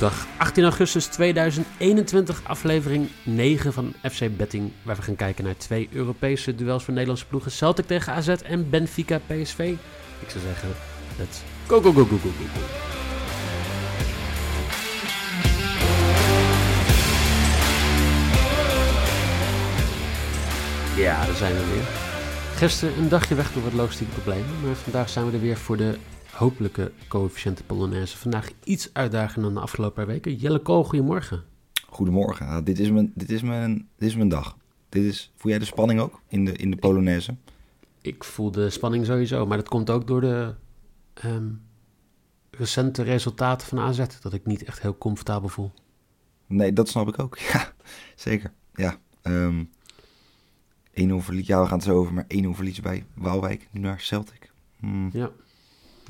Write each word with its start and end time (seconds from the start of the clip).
woensdag 0.00 0.26
18 0.36 0.64
augustus 0.64 1.06
2021, 1.06 2.40
aflevering 2.44 3.08
9 3.22 3.72
van 3.72 3.94
FC 4.10 4.36
Betting, 4.36 4.72
waar 4.82 4.96
we 4.96 5.02
gaan 5.02 5.16
kijken 5.16 5.44
naar 5.44 5.56
twee 5.56 5.88
Europese 5.92 6.54
duels 6.54 6.84
voor 6.84 6.92
Nederlandse 6.92 7.26
ploegen. 7.26 7.50
Celtic 7.50 7.86
tegen 7.86 8.12
AZ 8.12 8.28
en 8.28 8.70
Benfica 8.70 9.20
PSV. 9.26 9.58
Ik 10.20 10.30
zou 10.30 10.44
zeggen, 10.44 10.68
let's 11.18 11.42
go, 11.66 11.80
go, 11.80 11.92
go, 11.92 12.04
go, 12.04 12.16
go, 12.16 12.28
go. 12.28 12.60
Ja, 20.96 21.26
daar 21.26 21.34
zijn 21.34 21.54
we 21.54 21.64
weer. 21.74 21.84
Gisteren 22.56 22.98
een 22.98 23.08
dagje 23.08 23.34
weg 23.34 23.52
door 23.52 23.62
wat 23.62 23.72
logistieke 23.72 24.12
problemen, 24.12 24.60
maar 24.64 24.74
vandaag 24.74 25.08
zijn 25.08 25.26
we 25.26 25.32
er 25.32 25.40
weer 25.40 25.56
voor 25.56 25.76
de 25.76 25.98
hopelijke 26.32 26.92
coëfficiënte 27.08 27.64
Polonaise. 27.64 28.16
Vandaag 28.16 28.50
iets 28.64 28.90
uitdagender 28.92 29.42
dan 29.42 29.54
de 29.54 29.60
afgelopen 29.60 29.94
paar 29.94 30.06
weken. 30.06 30.34
Jelle 30.34 30.58
Kool, 30.58 30.84
goedemorgen. 30.84 31.44
Goedemorgen. 31.88 32.46
Nou, 32.46 32.62
dit, 32.62 32.78
is 32.78 32.90
mijn, 32.90 33.12
dit, 33.14 33.30
is 33.30 33.42
mijn, 33.42 33.88
dit 33.96 34.08
is 34.08 34.16
mijn 34.16 34.28
dag. 34.28 34.56
Dit 34.88 35.04
is, 35.04 35.32
voel 35.36 35.50
jij 35.50 35.60
de 35.60 35.66
spanning 35.66 36.00
ook 36.00 36.20
in 36.28 36.44
de, 36.44 36.52
in 36.52 36.70
de 36.70 36.76
Polonaise? 36.76 37.34
Ik 38.00 38.24
voel 38.24 38.50
de 38.50 38.70
spanning 38.70 39.06
sowieso, 39.06 39.46
maar 39.46 39.56
dat 39.56 39.68
komt 39.68 39.90
ook 39.90 40.06
door 40.06 40.20
de 40.20 40.54
ehm, 41.14 41.48
recente 42.50 43.02
resultaten 43.02 43.66
van 43.66 43.78
AZ. 43.78 44.04
Dat 44.20 44.32
ik 44.32 44.46
niet 44.46 44.64
echt 44.64 44.82
heel 44.82 44.98
comfortabel 44.98 45.48
voel. 45.48 45.72
Nee, 46.46 46.72
dat 46.72 46.88
snap 46.88 47.08
ik 47.08 47.18
ook. 47.18 47.38
Ja, 47.52 47.72
zeker. 48.14 48.52
Ja, 48.74 48.98
ehm 49.22 49.64
1-0 50.90 51.14
verlies. 51.16 51.46
Ja, 51.46 51.60
we 51.60 51.66
gaan 51.66 51.76
het 51.76 51.86
zo 51.86 51.96
over, 51.96 52.14
maar 52.14 52.26
1-0 52.44 52.48
verlies 52.50 52.80
bij 52.80 53.04
Waalwijk. 53.14 53.68
Nu 53.70 53.80
naar 53.80 54.00
Celtic. 54.00 54.50
Hmm. 54.78 55.10
Ja, 55.12 55.30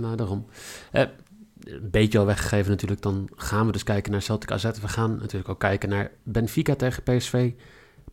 nou 0.01 0.17
daarom. 0.17 0.47
Eh, 0.93 1.05
een 1.65 1.91
beetje 1.91 2.19
al 2.19 2.27
weggegeven 2.27 2.71
natuurlijk, 2.71 3.03
dan 3.03 3.29
gaan 3.37 3.67
we 3.67 3.73
dus 3.73 3.83
kijken 3.83 4.13
naar 4.13 4.23
Celtic 4.23 4.51
AZ. 4.51 4.65
We 4.65 4.89
gaan 4.89 5.17
natuurlijk 5.17 5.49
ook 5.49 5.59
kijken 5.61 5.89
naar 5.89 6.11
Benfica 6.23 6.75
tegen 6.75 7.03
PSV. 7.03 7.53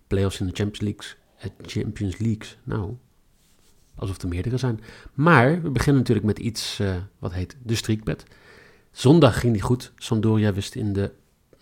Playoffs 0.08 0.40
in 0.40 0.46
de 0.46 0.54
Champions 0.54 0.82
Leagues. 0.82 1.18
Het 1.36 1.52
Champions 1.66 2.18
Leagues, 2.18 2.58
nou, 2.64 2.96
alsof 3.96 4.22
er 4.22 4.28
meerdere 4.28 4.58
zijn. 4.58 4.80
Maar 5.14 5.62
we 5.62 5.70
beginnen 5.70 6.02
natuurlijk 6.02 6.28
met 6.28 6.40
iets 6.40 6.80
eh, 6.80 6.96
wat 7.20 7.34
heet 7.34 7.58
de 7.64 7.76
streakbet. 7.76 8.24
Zondag 8.92 9.40
ging 9.40 9.54
die 9.54 9.62
goed. 9.62 9.92
Sampdoria 9.96 10.54
wist 10.54 10.76
in 10.76 10.94
de... 10.94 11.12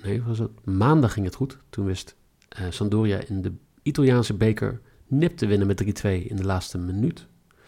Nee, 0.04 0.22
was 0.22 0.39
het? 0.39 0.52
Maandag 0.66 1.14
ging 1.14 1.26
het 1.26 1.36
goed. 1.36 1.58
Toen 1.70 1.86
wist 1.86 2.16
eh 2.50 2.66
Sampdoria 2.70 3.20
in 3.28 3.42
de 3.42 3.52
Italiaanse 3.82 4.34
beker 4.34 4.82
nip 5.08 5.38
te 5.38 5.45
winnen 5.45 5.67
met 5.67 5.84
3-2 5.84 5.86
in 6.28 6.36
de 6.36 6.45
laatste 6.45 6.78
minuut. 6.78 7.26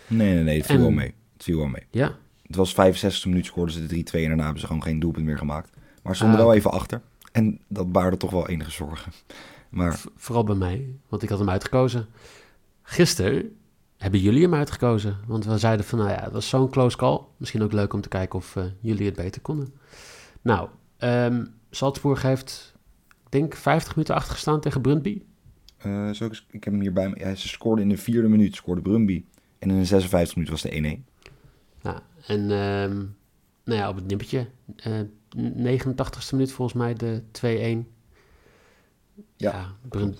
Nee, 0.08 0.33
nee, 0.33 0.44
nee. 0.44 0.58
Het 0.58 0.66
viel 0.66 0.75
En- 0.75 0.81
wel 0.81 0.92
mee. 0.92 1.14
Het 1.33 1.44
viel 1.44 1.58
wel 1.58 1.67
mee. 1.67 1.83
Ja, 1.92 2.17
Het 2.47 2.55
was 2.55 2.73
65 2.73 3.25
minuten 3.25 3.45
scoorden 3.45 3.73
ze 3.73 3.85
de 3.85 3.95
3-2 3.95 4.11
en 4.11 4.27
daarna 4.27 4.43
hebben 4.43 4.61
ze 4.61 4.67
gewoon 4.67 4.83
geen 4.83 4.99
doelpunt 4.99 5.25
meer 5.25 5.37
gemaakt. 5.37 5.69
Maar 6.03 6.15
ze 6.15 6.17
stonden 6.21 6.39
Ah, 6.39 6.45
wel 6.45 6.53
even 6.55 6.71
achter. 6.71 7.01
En 7.31 7.59
dat 7.67 7.91
baarde 7.91 8.17
toch 8.17 8.31
wel 8.31 8.47
enige 8.47 8.71
zorgen. 8.71 9.11
Maar 9.69 9.99
vooral 10.15 10.43
bij 10.43 10.55
mij, 10.55 10.85
want 11.09 11.23
ik 11.23 11.29
had 11.29 11.39
hem 11.39 11.49
uitgekozen. 11.49 12.07
Gisteren 12.81 13.55
hebben 13.97 14.19
jullie 14.19 14.41
hem 14.41 14.53
uitgekozen. 14.53 15.17
Want 15.27 15.45
we 15.45 15.57
zeiden 15.57 15.85
van, 15.85 15.99
nou 15.99 16.11
ja, 16.11 16.23
het 16.23 16.33
was 16.33 16.49
zo'n 16.49 16.69
close 16.69 16.97
call. 16.97 17.19
Misschien 17.37 17.61
ook 17.61 17.71
leuk 17.71 17.93
om 17.93 18.01
te 18.01 18.09
kijken 18.09 18.39
of 18.39 18.55
eh, 18.55 18.63
jullie 18.79 19.05
het 19.05 19.15
beter 19.15 19.41
konden. 19.41 19.73
Nou, 20.41 20.69
ehm 20.97 21.45
Salzburg 21.69 22.21
heeft, 22.21 22.75
ik 23.25 23.31
denk, 23.31 23.55
50 23.55 23.95
minuten 23.95 24.15
achtergestaan 24.15 24.59
tegen 24.59 24.81
Brøndby. 24.81 25.21
eh, 25.77 26.09
zo, 26.09 26.25
ik 26.25 26.63
heb 26.63 26.73
hem 26.73 26.81
hier 26.81 26.93
bij 26.93 27.09
me. 27.09 27.19
Ja, 27.19 27.35
ze 27.35 27.47
scoorden 27.47 27.83
in 27.83 27.89
de 27.89 27.97
vierde 27.97 28.27
minuut, 28.27 28.55
scoorde 28.55 28.81
Brumby. 28.81 29.23
En 29.59 29.69
in 29.69 29.77
de 29.79 29.85
56 29.85 30.35
minuut 30.35 30.51
was 30.51 30.61
de 30.61 31.01
1-1. 31.01 31.03
Nou, 31.88 31.99
en 32.27 32.39
ehm, 32.52 32.95
nou 33.63 33.80
ja, 33.80 33.89
op 33.89 33.95
het 33.95 34.07
nippertje. 34.07 34.47
eh 34.75 34.99
89ste 35.38 36.31
minuut 36.31 36.52
volgens 36.52 36.73
mij 36.77 36.93
de 36.93 37.21
2-1. 37.31 37.87
Ja, 39.36 39.75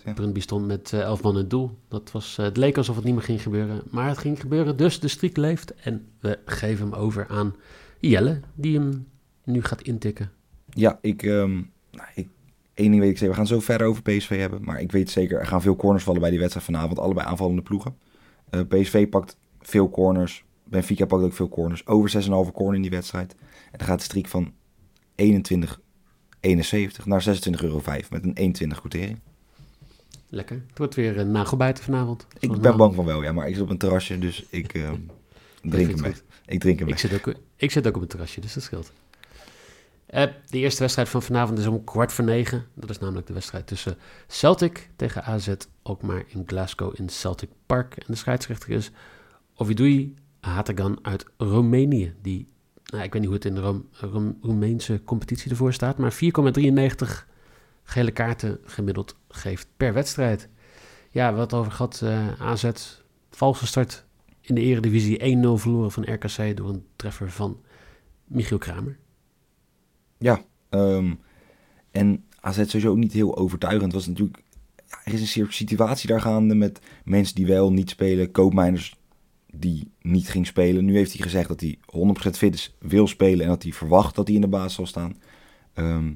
Ja, 0.06 0.16
stond 0.34 0.68
met 0.68 0.94
eh 0.94 1.00
11 1.00 1.22
man 1.22 1.34
in 1.34 1.40
het 1.40 1.50
doel. 1.50 1.78
Dat 1.88 2.12
was, 2.12 2.38
eh, 2.38 2.46
het 2.46 2.58
leek 2.58 2.78
alsof 2.78 2.96
het 2.96 3.06
niet 3.06 3.14
meer 3.14 3.24
ging 3.24 3.42
gebeuren. 3.42 3.82
Maar 3.90 4.08
het 4.08 4.18
ging 4.18 4.40
gebeuren, 4.40 4.78
dus 4.78 5.00
de 5.00 5.08
streak 5.08 5.38
leeft. 5.38 5.74
En 5.76 6.08
we 6.20 6.40
geven 6.46 6.86
hem 6.90 7.00
over 7.00 7.28
aan 7.28 7.56
Jelle, 8.00 8.40
die 8.56 8.80
hem 8.80 9.08
nu 9.44 9.64
gaat 9.64 9.82
intikken. 9.82 10.32
Ja, 10.70 11.00
ik, 11.02 11.24
ehm 11.24 11.54
nou, 11.92 12.08
ik, 12.16 12.28
één 12.74 12.90
ding 12.92 13.00
weet 13.00 13.10
ik 13.12 13.18
zeker. 13.18 13.30
We 13.34 13.40
gaan 13.40 13.48
zo 13.48 13.60
verder 13.60 13.88
over 13.88 14.02
PSV 14.02 14.40
hebben. 14.40 14.64
Maar 14.64 14.82
ik 14.82 14.92
weet 14.92 15.10
zeker, 15.10 15.40
er 15.40 15.48
gaan 15.48 15.62
veel 15.62 15.76
corners 15.76 16.04
vallen 16.04 16.22
bij 16.22 16.30
die 16.30 16.40
wedstrijd 16.40 16.66
vanavond. 16.66 17.00
Allebei 17.00 17.28
aanvallende 17.28 17.62
ploegen. 17.62 17.98
Eh, 18.50 18.62
PSV 18.68 19.10
pakt 19.10 19.38
veel 19.62 19.90
corners. 19.90 20.46
Benfica 20.70 21.06
pakt 21.06 21.24
ook 21.24 21.34
veel 21.34 21.50
corners. 21.50 21.88
Over 21.88 22.24
6,5 22.24 22.54
corner 22.54 22.76
in 22.76 22.82
die 22.82 22.92
wedstrijd. 22.92 23.36
En 23.72 23.78
dan 23.78 23.88
gaat 23.88 23.98
de 23.98 24.04
streak 24.04 24.28
van 24.28 24.54
21,71 25.16 27.06
naar 27.06 27.24
26,05 27.24 27.62
euro. 27.62 27.82
Met 28.10 28.24
een 28.24 28.56
1,20 28.72 28.80
quotering. 28.80 29.20
Lekker. 30.30 30.64
Het 30.68 30.78
wordt 30.78 30.96
weer 30.96 31.18
een 31.18 31.32
nagelbijten 31.32 31.84
vanavond. 31.84 32.28
Ik 32.40 32.40
ben 32.40 32.50
normaal. 32.50 32.78
bang 32.78 32.96
van 32.96 33.06
wel, 33.06 33.24
ja. 33.24 33.32
Maar 33.32 33.48
ik 33.48 33.54
zit 33.54 33.64
op 33.64 33.70
een 33.70 33.78
terrasje, 33.78 34.20
dus 34.20 34.46
ik 34.50 34.74
ehm, 34.74 34.96
drink 35.62 35.90
hem 35.90 36.04
goed. 36.04 36.24
Ik 36.46 36.60
drink 36.60 36.80
hem 36.80 36.88
Ik 36.88 36.98
zit, 36.98 37.14
ook, 37.14 37.34
ik 37.56 37.72
zit 37.72 37.88
ook 37.88 37.96
op 37.96 38.02
het 38.02 38.10
terrasje, 38.10 38.42
dus 38.42 38.54
dat 38.54 38.64
scheelt. 38.64 38.92
Eh, 40.06 40.26
de 40.46 40.58
eerste 40.58 40.80
wedstrijd 40.80 41.10
van 41.10 41.22
vanavond 41.22 41.60
is 41.60 41.68
om 41.68 41.84
kwart 41.84 42.14
voor 42.14 42.26
negen. 42.26 42.66
Dat 42.74 42.90
is 42.90 43.00
namelijk 43.00 43.28
de 43.28 43.34
wedstrijd 43.34 43.68
tussen 43.68 43.98
Celtic 44.28 44.90
tegen 44.96 45.24
AZ, 45.24 45.54
ook 45.84 46.02
maar 46.02 46.24
in 46.28 46.44
Glasgow 46.46 46.94
in 47.00 47.10
Celtic 47.10 47.50
Park. 47.66 47.98
En 47.98 48.06
de 48.08 48.16
scheidsrechter 48.16 48.70
is 48.70 48.92
Ovidui 49.56 50.16
Hatagan 50.40 51.00
uit 51.02 51.26
Roemenië. 51.38 52.14
Die, 52.22 52.48
nou, 52.86 53.04
ik 53.04 53.12
weet 53.14 53.22
niet 53.22 53.26
hoe 53.30 53.34
het 53.40 53.46
in 53.46 53.56
de 53.56 53.62
Roem- 53.62 53.88
Roem- 53.92 54.38
Roemeense 54.42 55.02
competitie 55.04 55.50
ervoor 55.52 55.74
staat, 55.74 55.98
maar 55.98 56.14
4,93 56.14 57.28
gele 57.84 58.12
kaarten 58.12 58.60
gemiddeld 58.64 59.16
geeft 59.30 59.68
per 59.78 59.94
wedstrijd. 59.94 60.50
Ja, 61.12 61.34
wat 61.34 61.54
over 61.54 61.72
gehad. 61.72 62.02
eh, 62.04 62.42
AZ, 62.42 62.72
valse 63.30 63.68
start 63.68 64.06
in 64.42 64.56
de 64.56 64.62
eredivisie 64.62 65.24
1-0 65.24 65.58
verloren 65.58 65.92
van 65.92 66.14
RKC 66.14 66.58
door 66.58 66.70
een 66.70 66.86
treffer 66.96 67.32
van 67.32 67.62
Michiel 68.26 68.58
Kramer. 68.58 68.98
Ja, 70.18 70.42
ehm, 70.70 71.14
en 71.92 72.26
AZ 72.40 72.56
sowieso 72.58 72.90
ook 72.90 72.98
niet 72.98 73.14
heel 73.14 73.38
overtuigend. 73.38 73.94
Was 73.94 74.08
natuurlijk, 74.08 74.44
ja, 74.88 74.98
er 75.04 75.14
is 75.14 75.36
een 75.36 75.48
situatie 75.52 76.08
daar 76.10 76.22
gaande 76.22 76.56
met 76.56 76.80
mensen 77.04 77.36
die 77.36 77.46
wel 77.46 77.72
niet 77.72 77.90
spelen, 77.90 78.32
koopmijners 78.32 78.96
die 79.54 79.92
niet 80.02 80.30
ging 80.30 80.48
spelen. 80.48 80.86
Nu 80.86 80.96
heeft 80.96 81.14
hij 81.14 81.22
gezegd 81.22 81.48
dat 81.48 81.62
hij 81.62 81.80
100% 82.28 82.30
fit 82.30 82.54
is, 82.54 82.76
wil 82.80 83.08
spelen 83.08 83.42
en 83.42 83.48
dat 83.48 83.64
hij 83.64 83.72
verwacht 83.72 84.16
dat 84.16 84.28
hij 84.28 84.36
in 84.36 84.42
de 84.42 84.48
baas 84.48 84.74
zal 84.74 84.86
staan. 84.86 85.18
Ehm, 85.74 86.14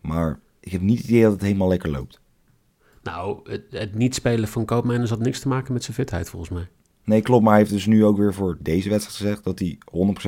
maar 0.00 0.40
ik 0.60 0.72
heb 0.72 0.80
niet 0.80 0.98
het 0.98 1.08
idee 1.08 1.22
dat 1.22 1.32
het 1.32 1.42
helemaal 1.42 1.68
lekker 1.68 1.90
loopt. 1.90 2.20
Nou, 3.02 3.50
het, 3.50 3.64
het 3.70 3.94
niet 3.94 4.14
spelen 4.14 4.48
van 4.48 4.64
Koopmeiners 4.64 5.10
had 5.10 5.18
niks 5.18 5.40
te 5.40 5.48
maken 5.48 5.72
met 5.72 5.84
zijn 5.84 5.96
fitheid 5.96 6.28
volgens 6.28 6.50
mij. 6.50 6.68
Nee, 7.04 7.20
klopt, 7.20 7.42
maar 7.42 7.52
hij 7.52 7.60
heeft 7.60 7.74
dus 7.74 7.86
nu 7.86 8.04
ook 8.04 8.16
weer 8.16 8.34
voor 8.34 8.58
deze 8.60 8.88
wedstrijd 8.88 9.16
gezegd 9.16 9.44
dat 9.44 9.58
hij 9.58 9.78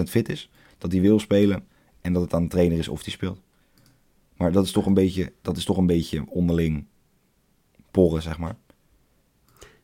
100% 0.00 0.02
fit 0.02 0.28
is, 0.28 0.50
dat 0.78 0.92
hij 0.92 1.00
wil 1.00 1.18
spelen 1.18 1.66
en 2.00 2.12
dat 2.12 2.22
het 2.22 2.34
aan 2.34 2.42
de 2.42 2.48
trainer 2.48 2.78
is 2.78 2.88
of 2.88 3.04
hij 3.04 3.12
speelt. 3.12 3.40
Maar 4.36 4.52
dat 4.52 4.64
is 4.64 4.72
toch 4.72 4.86
een 4.86 4.94
beetje, 4.94 5.32
dat 5.42 5.56
is 5.56 5.64
toch 5.64 5.76
een 5.76 5.86
beetje 5.86 6.24
onderling 6.28 6.86
porren, 7.90 8.22
zeg 8.22 8.38
maar. 8.38 8.56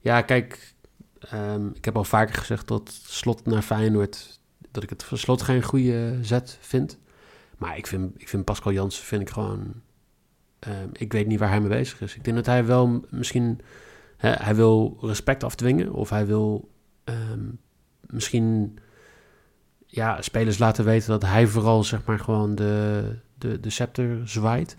Ja, 0.01 0.23
kijk, 0.23 0.75
ehm, 1.21 1.67
ik 1.67 1.85
heb 1.85 1.97
al 1.97 2.05
vaker 2.05 2.35
gezegd 2.35 2.69
dat 2.69 3.01
slot 3.07 3.47
naar 3.47 3.63
Feyenoord, 3.63 4.41
dat 4.71 4.83
ik 4.83 4.91
het 4.91 5.03
voor 5.05 5.19
slot 5.19 5.43
geen 5.43 5.63
goede 5.63 6.19
zet 6.23 6.59
vind. 6.61 6.99
Maar 7.59 7.77
ik 7.77 7.87
vind, 7.87 8.21
ik 8.21 8.29
vind 8.29 8.45
Pascal 8.45 8.73
Jansen 8.73 9.05
vind 9.05 9.23
ik 9.23 9.31
gewoon, 9.31 9.75
ehm, 10.59 10.89
ik 10.93 11.13
weet 11.13 11.27
niet 11.27 11.39
waar 11.39 11.49
hij 11.49 11.61
mee 11.61 11.69
bezig 11.69 12.01
is. 12.01 12.15
Ik 12.15 12.25
denk 12.25 12.37
dat 12.37 12.47
hij 12.47 12.65
wel 12.65 13.05
misschien, 13.11 13.61
hij 14.17 14.55
wil 14.55 14.99
respect 15.01 15.45
afdwingen 15.45 15.93
of 15.93 16.11
hij 16.11 16.27
wil 16.27 16.71
ehm, 17.05 17.45
misschien 18.01 18.79
ja, 19.87 20.23
spelers 20.23 20.59
laten 20.59 20.85
weten 20.85 21.09
dat 21.09 21.23
hij 21.23 21.47
vooral 21.47 21.85
zeg 21.85 22.05
maar 22.05 22.19
gewoon 22.19 22.55
de, 22.55 23.15
de, 23.39 23.61
de 23.61 23.71
scepter 23.71 24.29
zwaait. 24.29 24.77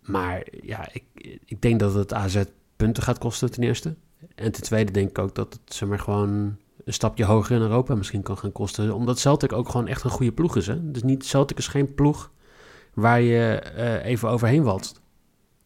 Maar 0.00 0.46
ja, 0.62 0.88
ik, 0.92 1.04
ik 1.44 1.62
denk 1.62 1.80
dat 1.80 1.94
het 1.94 2.12
AZ 2.12 2.42
punten 2.76 3.02
gaat 3.02 3.18
kosten 3.18 3.50
ten 3.50 3.62
eerste. 3.62 3.94
En 4.34 4.52
ten 4.52 4.62
tweede 4.62 4.92
denk 4.92 5.08
ik 5.08 5.18
ook 5.18 5.34
dat 5.34 5.52
het 5.52 5.74
zeg 5.74 5.88
maar 5.88 5.98
gewoon 5.98 6.56
een 6.84 6.92
stapje 6.92 7.24
hoger 7.24 7.56
in 7.56 7.62
Europa 7.62 7.94
misschien 7.94 8.22
kan 8.22 8.38
gaan 8.38 8.52
kosten. 8.52 8.94
Omdat 8.94 9.18
Celtic 9.18 9.52
ook 9.52 9.68
gewoon 9.68 9.86
echt 9.86 10.04
een 10.04 10.10
goede 10.10 10.32
ploeg 10.32 10.56
is. 10.56 10.66
Hè? 10.66 10.90
Dus 10.90 11.02
niet, 11.02 11.24
Celtic 11.24 11.58
is 11.58 11.66
geen 11.66 11.94
ploeg 11.94 12.30
waar 12.94 13.20
je 13.20 13.58
eh, 13.58 14.04
even 14.04 14.28
overheen 14.28 14.62
walst. 14.62 15.00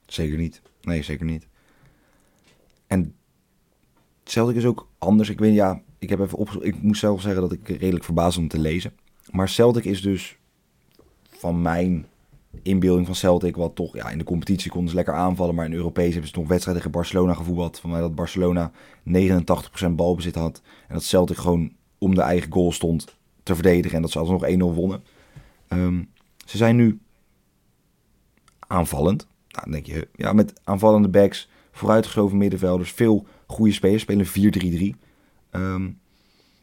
Zeker 0.06 0.38
niet. 0.38 0.62
Nee, 0.80 1.02
zeker 1.02 1.26
niet. 1.26 1.46
En 2.86 3.14
Celtic 4.24 4.56
is 4.56 4.64
ook 4.64 4.88
anders. 4.98 5.28
Ik 5.28 5.38
weet, 5.38 5.54
ja, 5.54 5.82
ik 5.98 6.08
heb 6.08 6.20
even 6.20 6.38
op. 6.38 6.50
Ik 6.50 6.82
moet 6.82 6.96
zelf 6.96 7.20
zeggen 7.20 7.40
dat 7.40 7.52
ik 7.52 7.68
redelijk 7.68 8.04
verbaasd 8.04 8.38
om 8.38 8.48
te 8.48 8.58
lezen. 8.58 8.92
Maar 9.30 9.48
Celtic 9.48 9.84
is 9.84 10.02
dus 10.02 10.36
van 11.28 11.62
mijn 11.62 12.06
inbeelding 12.62 13.06
van 13.06 13.14
Celtic, 13.14 13.56
wat 13.56 13.74
toch 13.74 13.96
ja, 13.96 14.10
in 14.10 14.18
de 14.18 14.24
competitie 14.24 14.70
konden 14.70 14.90
ze 14.90 14.96
lekker 14.96 15.14
aanvallen, 15.14 15.54
maar 15.54 15.64
in 15.64 15.72
Europees 15.72 16.12
hebben 16.12 16.30
ze 16.30 16.38
nog 16.38 16.48
wedstrijden 16.48 16.82
tegen 16.82 16.98
Barcelona 16.98 17.34
gevoetbald. 17.34 17.78
Van 17.78 17.90
mij 17.90 18.00
dat 18.00 18.14
Barcelona 18.14 18.72
89% 19.08 19.90
balbezit 19.90 20.34
had 20.34 20.62
en 20.88 20.94
dat 20.94 21.04
Celtic 21.04 21.36
gewoon 21.36 21.72
om 21.98 22.14
de 22.14 22.20
eigen 22.20 22.52
goal 22.52 22.72
stond 22.72 23.16
te 23.42 23.54
verdedigen 23.54 23.96
en 23.96 24.02
dat 24.02 24.10
ze 24.10 24.18
alsnog 24.18 24.46
1-0 24.46 24.56
wonnen. 24.56 25.02
Ehm, 25.68 26.02
ze 26.44 26.56
zijn 26.56 26.76
nu 26.76 26.98
aanvallend. 28.58 29.26
Nou, 29.48 29.62
dan 29.64 29.72
denk 29.72 29.86
je, 29.86 30.08
ja, 30.14 30.32
met 30.32 30.60
aanvallende 30.64 31.08
backs, 31.08 31.48
vooruitgeschoven 31.72 32.38
middenvelders, 32.38 32.92
veel 32.92 33.26
goede 33.46 33.72
spelers, 33.72 34.02
spelen 34.02 34.26
4-3-3. 34.26 34.96
Ehm, 35.50 35.90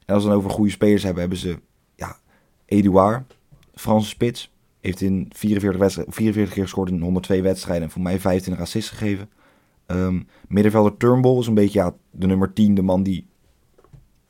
en 0.05 0.13
als 0.13 0.23
we 0.23 0.29
dan 0.29 0.37
over 0.37 0.49
goede 0.49 0.71
spelers 0.71 1.03
hebben, 1.03 1.21
hebben 1.21 1.39
ze 1.39 1.59
ja, 1.95 2.17
Eduard, 2.65 3.37
Franse 3.73 4.09
spits. 4.09 4.51
Heeft 4.83 5.01
in 5.01 5.31
44, 5.35 5.79
wedstrijden, 5.79 6.13
44 6.13 6.53
keer 6.53 6.63
gescoord 6.63 6.89
in 6.89 7.01
102 7.01 7.41
wedstrijden 7.41 7.83
en 7.83 7.89
voor 7.89 8.01
mij 8.01 8.19
25 8.19 8.63
assists 8.63 8.89
gegeven. 8.89 9.29
Ehm, 9.85 10.21
middenvelder 10.47 10.97
Turnbull 10.97 11.39
is 11.39 11.47
een 11.47 11.53
beetje 11.53 11.79
ja, 11.79 11.93
de 12.11 12.27
nummer 12.27 12.53
10, 12.53 12.75
de 12.75 12.81
man 12.81 13.03
die 13.03 13.27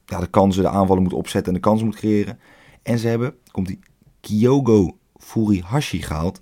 ja, 0.06 0.20
de 0.20 0.28
kansen, 0.28 0.64
de 0.64 0.70
aanvallen 0.70 1.04
moet 1.04 1.14
opzetten 1.14 1.54
en 1.54 1.60
de 1.60 1.66
kansen 1.68 1.86
moet 1.86 1.96
creëren. 1.96 2.40
En 2.84 3.00
ze 3.00 3.08
hebben, 3.08 3.36
komt 3.52 3.68
die 3.68 3.80
Kyogo 4.20 4.98
Furihashi 5.18 6.02
gehaald 6.02 6.42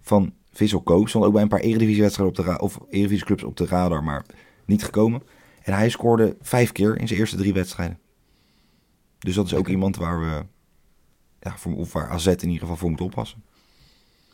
van 0.00 0.32
Vissel 0.52 0.80
Koop. 0.80 1.08
Stond 1.08 1.24
ook 1.24 1.32
bij 1.32 1.42
een 1.42 1.48
paar 1.48 1.60
Eredivisie-wedstrijden 1.60 2.38
op 2.38 2.44
de 2.46 2.58
of 2.60 2.78
Eredivisie-clubs 2.90 3.42
op 3.42 3.56
de 3.56 3.66
radar, 3.66 4.04
maar 4.04 4.24
niet 4.64 4.84
gekomen. 4.84 5.22
En 5.62 5.72
hij 5.72 5.88
scoorde 5.88 6.36
vijf 6.40 6.72
keer 6.72 6.98
in 6.98 7.08
zijn 7.08 7.20
eerste 7.20 7.36
drie 7.36 7.52
wedstrijden. 7.52 7.98
Dus 9.18 9.34
dat 9.34 9.46
is 9.46 9.54
ook 9.54 9.68
iemand 9.68 9.96
waar 9.96 10.20
we, 10.20 10.44
ja, 11.46 11.56
voor, 11.56 11.76
of 11.76 11.92
waar 11.92 12.08
AZ 12.08 12.26
in 12.26 12.40
ieder 12.40 12.58
geval 12.58 12.76
voor 12.76 12.90
moet 12.90 13.00
oppassen. 13.00 13.42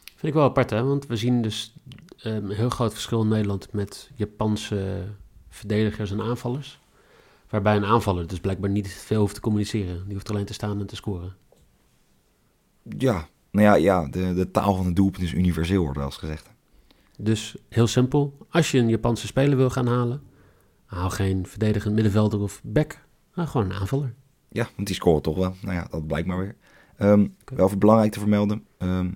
Vind 0.04 0.34
ik 0.34 0.34
wel 0.34 0.48
apart, 0.48 0.70
hè? 0.70 0.84
Want 0.84 1.06
we 1.06 1.16
zien 1.16 1.42
dus 1.42 1.74
ehm, 2.16 2.34
een 2.34 2.50
heel 2.50 2.70
groot 2.70 2.92
verschil 2.92 3.22
in 3.22 3.28
Nederland 3.28 3.72
met 3.72 4.10
Japanse 4.14 5.04
verdedigers 5.48 6.10
en 6.10 6.20
aanvallers. 6.20 6.80
Waarbij 7.48 7.76
een 7.76 7.84
aanvaller 7.84 8.26
dus 8.26 8.40
blijkbaar 8.40 8.70
niet 8.70 8.92
veel 8.92 9.20
hoeft 9.20 9.34
te 9.34 9.40
communiceren. 9.40 10.04
Die 10.04 10.14
hoeft 10.14 10.30
alleen 10.30 10.44
te 10.44 10.52
staan 10.52 10.80
en 10.80 10.86
te 10.86 10.96
scoren. 10.96 11.36
Ja, 12.82 13.28
nou 13.50 13.66
ja, 13.66 13.74
ja 13.74 14.08
de, 14.08 14.34
de 14.34 14.50
taal 14.50 14.74
van 14.74 14.86
het 14.86 14.96
doelpunt 14.96 15.24
is 15.24 15.32
universeel, 15.32 15.82
wordt 15.82 15.96
wel 15.96 16.06
eens 16.06 16.16
gezegd. 16.16 16.50
Dus 17.18 17.56
heel 17.68 17.86
simpel. 17.86 18.46
Als 18.50 18.70
je 18.70 18.78
een 18.78 18.88
Japanse 18.88 19.26
speler 19.26 19.56
wil 19.56 19.70
gaan 19.70 19.86
halen, 19.86 20.22
haal 20.84 21.10
geen 21.10 21.46
verdedigend 21.46 21.94
middenvelder 21.94 22.40
of 22.40 22.60
back. 22.64 23.04
Maar 23.34 23.46
gewoon 23.46 23.70
een 23.70 23.76
aanvaller. 23.76 24.14
Ja, 24.48 24.68
want 24.76 24.86
die 24.86 24.96
scoren 24.96 25.22
toch 25.22 25.36
wel. 25.36 25.54
Nou 25.60 25.74
ja, 25.74 25.86
dat 25.90 26.06
blijkt 26.06 26.28
maar 26.28 26.38
weer. 26.38 26.56
Ehm, 27.02 27.26
Wel 27.44 27.66
even 27.66 27.78
belangrijk 27.78 28.12
te 28.12 28.18
vermelden. 28.18 28.66
ehm 28.78 29.10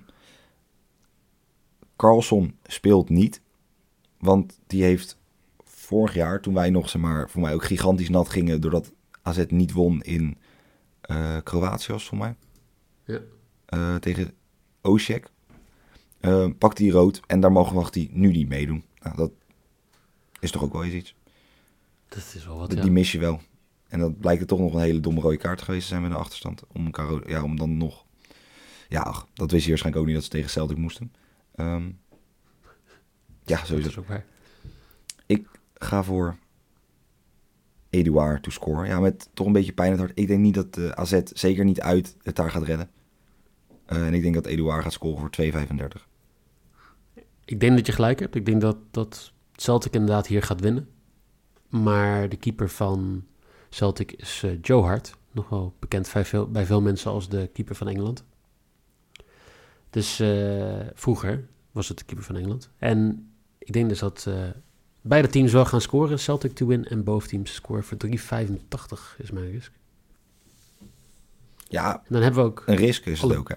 Carlson 1.95 2.57
speelt 2.63 3.09
niet. 3.09 3.41
Want 4.19 4.59
die 4.67 4.83
heeft 4.83 5.17
vorig 5.63 6.13
jaar, 6.13 6.41
toen 6.41 6.53
wij 6.53 6.69
nog, 6.69 6.89
zeg 6.89 7.01
maar, 7.01 7.29
voor 7.29 7.41
mij 7.41 7.53
ook 7.53 7.63
gigantisch 7.63 8.09
nat 8.09 8.29
gingen... 8.29 8.61
doordat 8.61 8.93
AZ 9.21 9.45
niet 9.47 9.71
won 9.71 10.01
in 10.01 10.37
eh, 11.01 11.37
Kroatië, 11.43 11.91
was 11.91 12.07
voor 12.07 12.17
mij. 12.17 12.35
Ja. 13.03 13.19
Eh, 13.65 13.95
tegen 13.95 14.33
Osijek. 14.81 15.29
Uh, 16.21 16.49
pakt 16.57 16.77
hij 16.77 16.87
rood 16.87 17.21
en 17.27 17.39
daar 17.39 17.51
mogen 17.51 17.75
mag 17.75 17.93
hij 17.93 18.09
nu 18.11 18.31
niet 18.31 18.47
meedoen. 18.49 18.83
Nou, 18.99 19.15
dat 19.15 19.31
is 20.39 20.51
toch 20.51 20.63
ook 20.63 20.73
wel 20.73 20.83
eens 20.83 20.93
iets. 20.93 21.15
Dat 22.07 22.33
is 22.35 22.45
wel 22.45 22.57
wat, 22.57 22.67
Die 22.69 22.77
ja. 22.77 22.83
die 22.83 22.91
mis 22.91 23.11
je 23.11 23.19
wel. 23.19 23.41
En 23.87 23.99
dat 23.99 24.19
blijkt 24.19 24.41
er 24.41 24.47
toch 24.47 24.59
nog 24.59 24.73
een 24.73 24.79
hele 24.81 24.99
domme 24.99 25.21
rode 25.21 25.37
kaart 25.37 25.61
geweest 25.61 25.81
te 25.81 25.87
zijn 25.87 26.01
met 26.01 26.11
een 26.11 26.17
achterstand. 26.17 26.63
Om, 26.73 26.89
ja, 27.25 27.43
om 27.43 27.57
dan 27.57 27.77
nog... 27.77 28.05
Ja, 28.89 29.01
ach, 29.01 29.27
dat 29.33 29.51
wist 29.51 29.61
hij 29.61 29.69
waarschijnlijk 29.69 29.97
ook 29.97 30.05
niet 30.05 30.15
dat 30.15 30.23
ze 30.23 30.29
tegen 30.29 30.49
Celtic 30.49 30.77
moesten. 30.77 31.13
Ehm, 31.55 31.85
ja, 33.43 33.57
Dat 33.57 33.67
sowieso. 33.67 33.89
is 33.89 33.97
ook 33.97 34.07
waar. 34.07 34.25
Ga 35.79 36.03
voor 36.03 36.37
Eduard 37.89 38.43
to 38.43 38.51
score. 38.51 38.87
Ja, 38.87 38.99
met 38.99 39.29
toch 39.33 39.47
een 39.47 39.53
beetje 39.53 39.73
pijn 39.73 39.91
in 39.91 39.97
het 39.97 40.05
hart. 40.05 40.19
Ik 40.19 40.27
denk 40.27 40.39
niet 40.39 40.53
dat 40.53 40.73
de 40.73 40.95
AZ, 40.95 41.21
zeker 41.33 41.65
niet 41.65 41.81
uit, 41.81 42.15
het 42.21 42.35
daar 42.35 42.51
gaat 42.51 42.63
redden. 42.63 42.89
Eh, 43.85 44.07
en 44.07 44.13
ik 44.13 44.21
denk 44.21 44.33
dat 44.33 44.45
Eduard 44.45 44.83
gaat 44.83 44.93
scoren 44.93 45.19
voor 45.19 45.29
2,35. 45.29 46.07
Ik 47.45 47.59
denk 47.59 47.75
dat 47.75 47.85
je 47.85 47.91
gelijk 47.91 48.19
hebt. 48.19 48.35
Ik 48.35 48.45
denk 48.45 48.61
dat, 48.61 48.77
dat 48.91 49.31
Celtic 49.55 49.93
inderdaad 49.93 50.27
hier 50.27 50.43
gaat 50.43 50.61
winnen. 50.61 50.89
Maar 51.69 52.29
de 52.29 52.37
keeper 52.37 52.69
van 52.69 53.25
Celtic 53.77 54.11
is 54.11 54.41
eh, 54.43 54.51
Joe 54.61 54.83
Hart. 54.83 55.15
Nog 55.31 55.49
wel 55.49 55.73
bekend 55.79 56.09
bij 56.13 56.25
veel, 56.25 56.47
bij 56.51 56.65
veel 56.65 56.81
mensen 56.81 57.11
als 57.11 57.29
de 57.29 57.49
keeper 57.53 57.75
van 57.75 57.87
Engeland. 57.87 58.23
Dus 59.89 60.19
eh, 60.19 60.79
vroeger 60.93 61.47
was 61.71 61.87
het 61.87 61.97
de 61.97 62.03
keeper 62.03 62.25
van 62.25 62.35
Engeland. 62.35 62.69
En 62.77 63.29
ik 63.57 63.73
denk 63.73 63.89
dus 63.89 63.99
dat 63.99 64.25
eh, 64.27 64.33
beide 65.01 65.27
teams 65.27 65.51
wel 65.51 65.65
gaan 65.65 65.81
scoren. 65.81 66.19
Celtic 66.19 66.53
to 66.53 66.65
win 66.65 66.85
en 66.85 67.03
both 67.03 67.27
teams 67.27 67.53
scoren 67.53 67.83
voor 67.83 67.97
3,85 68.07 68.11
is 69.17 69.31
mijn 69.31 69.51
risk. 69.51 69.71
Ja, 71.67 71.93
En 71.95 72.13
dan 72.13 72.21
hebben 72.21 72.43
we 72.43 72.49
ook... 72.49 72.63
een 72.65 72.75
risk 72.75 73.05
is 73.05 73.21
het 73.21 73.35
ook, 73.35 73.49
hè. 73.49 73.55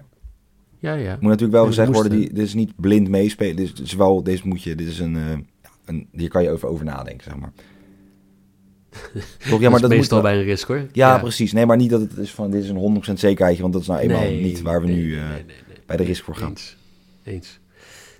Ja, 0.79 0.93
ja. 0.93 1.11
Moet 1.11 1.21
natuurlijk 1.21 1.51
wel 1.51 1.65
gezegd 1.65 1.91
worden, 1.91 2.11
die, 2.11 2.33
dit 2.33 2.45
is 2.45 2.53
niet 2.53 2.75
blind 2.75 3.09
meespelen. 3.09 3.55
Dit 3.55 3.65
is, 3.65 3.73
dit 3.73 3.95
wel, 3.95 4.23
deze 4.23 4.47
moet 4.47 4.63
je, 4.63 4.75
dit 4.75 4.87
is 4.87 4.99
een, 4.99 5.15
ja, 5.61 5.69
een, 5.85 6.07
hier 6.11 6.29
kan 6.29 6.43
je 6.43 6.49
over, 6.49 6.67
over 6.67 6.85
nadenken, 6.85 7.23
zeg 7.23 7.35
maar. 7.35 7.51
Toch, 9.49 9.59
ja, 9.59 9.59
maar 9.59 9.59
dat 9.59 9.61
dat 9.61 9.73
is 9.73 9.81
moet 9.81 9.89
meestal 9.89 10.21
wel- 10.21 10.31
bij 10.31 10.39
een 10.39 10.45
risk 10.45 10.67
hoor. 10.67 10.85
Ja, 10.91 11.17
precies. 11.19 11.51
Nee, 11.51 11.65
maar 11.65 11.77
niet 11.77 11.89
dat 11.89 12.01
het 12.01 12.17
is 12.17 12.31
van, 12.31 12.51
dit 12.51 12.63
is 12.63 12.69
een 12.69 13.03
100% 13.09 13.13
zekerheidje, 13.19 13.61
want 13.61 13.73
dat 13.73 13.81
is 13.81 13.87
nou 13.87 13.99
eenmaal 13.99 14.19
Nee, 14.19 14.41
niet 14.41 14.61
waar 14.61 14.81
we 14.81 14.87
nee, 14.87 14.95
nu 14.95 15.17
eh, 15.17 15.29
nee, 15.29 15.45
bij 15.85 15.97
de 15.97 16.03
risk 16.03 16.23
voor 16.23 16.35
gaan. 16.35 16.49
Eens. 16.49 16.75
Eens. 17.23 17.59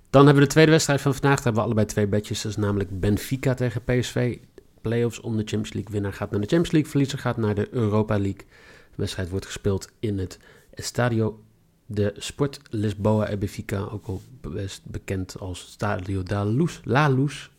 Dan 0.09 0.23
hebben 0.25 0.41
we 0.41 0.47
de 0.47 0.53
tweede 0.53 0.71
wedstrijd 0.71 1.01
van 1.01 1.12
vandaag. 1.13 1.35
Daar 1.35 1.44
hebben 1.44 1.62
we 1.62 1.68
allebei 1.68 1.88
twee 1.88 2.07
bedjes. 2.07 2.41
Dat 2.41 2.51
is 2.51 2.57
namelijk 2.57 3.00
Benfica 3.00 3.53
tegen 3.53 3.81
PSV. 3.83 4.38
Playoffs 4.81 5.19
om 5.19 5.31
de 5.38 5.44
Champions 5.45 5.73
League. 5.73 5.91
Winnaar 5.91 6.13
gaat 6.13 6.31
naar 6.31 6.39
de 6.39 6.47
Champions 6.47 6.71
League. 6.71 6.89
Verliezer 6.89 7.19
gaat 7.19 7.38
naar 7.38 7.56
de 7.56 7.68
Europa 7.71 8.13
League. 8.19 8.41
De 8.89 8.95
wedstrijd 8.95 9.29
wordt 9.29 9.45
gespeeld 9.45 9.89
in 10.00 10.18
het 10.19 10.39
Estadio 10.73 11.39
de 11.85 12.13
Sport 12.18 12.59
Lisboa 12.69 13.25
en 13.25 13.39
Benfica. 13.39 13.79
Ook 13.79 14.06
al 14.07 14.21
best 14.41 14.81
bekend 14.83 15.39
als 15.39 15.59
Stadio 15.59 16.23
da 16.23 16.44
Luz. 16.44 16.79
La 16.83 17.09
Luz. 17.09 17.50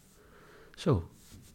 Zo. 0.74 1.08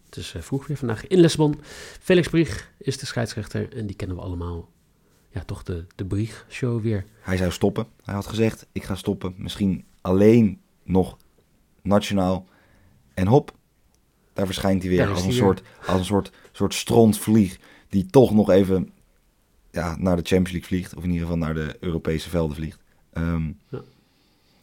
Het 0.08 0.18
is 0.18 0.34
eh, 0.34 0.42
vroeg 0.42 0.68
weer 0.68 0.78
vandaag 0.78 1.08
in 1.08 1.20
Lisbon. 1.20 1.60
Felix 2.02 2.28
Brieg 2.28 2.72
is 2.78 2.98
de 2.98 3.06
scheidsrechter. 3.06 3.74
En 3.76 3.88
die 3.88 3.96
kennen 3.96 4.18
we 4.18 4.24
allemaal. 4.24 4.70
Ja, 5.30 5.44
toch 5.44 5.64
de, 5.64 5.86
de 5.96 6.06
Brieg-show 6.06 6.82
weer. 6.82 7.06
Hij 7.20 7.38
zou 7.38 7.52
stoppen. 7.52 7.88
Hij 8.04 8.14
had 8.14 8.28
gezegd, 8.28 8.66
ik 8.72 8.84
ga 8.84 8.96
stoppen. 8.96 9.34
Misschien 9.38 9.86
alleen 10.02 10.62
nog 10.84 11.18
nationaal. 11.82 12.46
En 13.14 13.28
hop, 13.28 13.56
daar 14.34 14.46
verschijnt 14.46 14.82
hij 14.82 14.92
weer 14.92 15.10
als 15.10 15.24
een, 15.26 15.34
soort, 15.34 15.62
als 15.88 16.00
een 16.00 16.06
soort, 16.06 16.32
soort 16.52 16.74
strontvlieg. 16.74 17.60
Die 17.90 18.06
toch 18.06 18.34
nog 18.34 18.50
even 18.50 18.92
ja, 19.72 19.96
naar 20.00 20.16
de 20.16 20.24
Champions 20.24 20.52
League 20.52 20.70
vliegt. 20.70 20.96
Of 20.96 21.04
in 21.04 21.10
ieder 21.10 21.28
geval 21.28 21.38
naar 21.42 21.54
de 21.54 21.78
Europese 21.80 22.30
velden 22.30 22.56
vliegt. 22.56 22.80
Ehm, 23.14 23.52
Ja. 23.70 23.82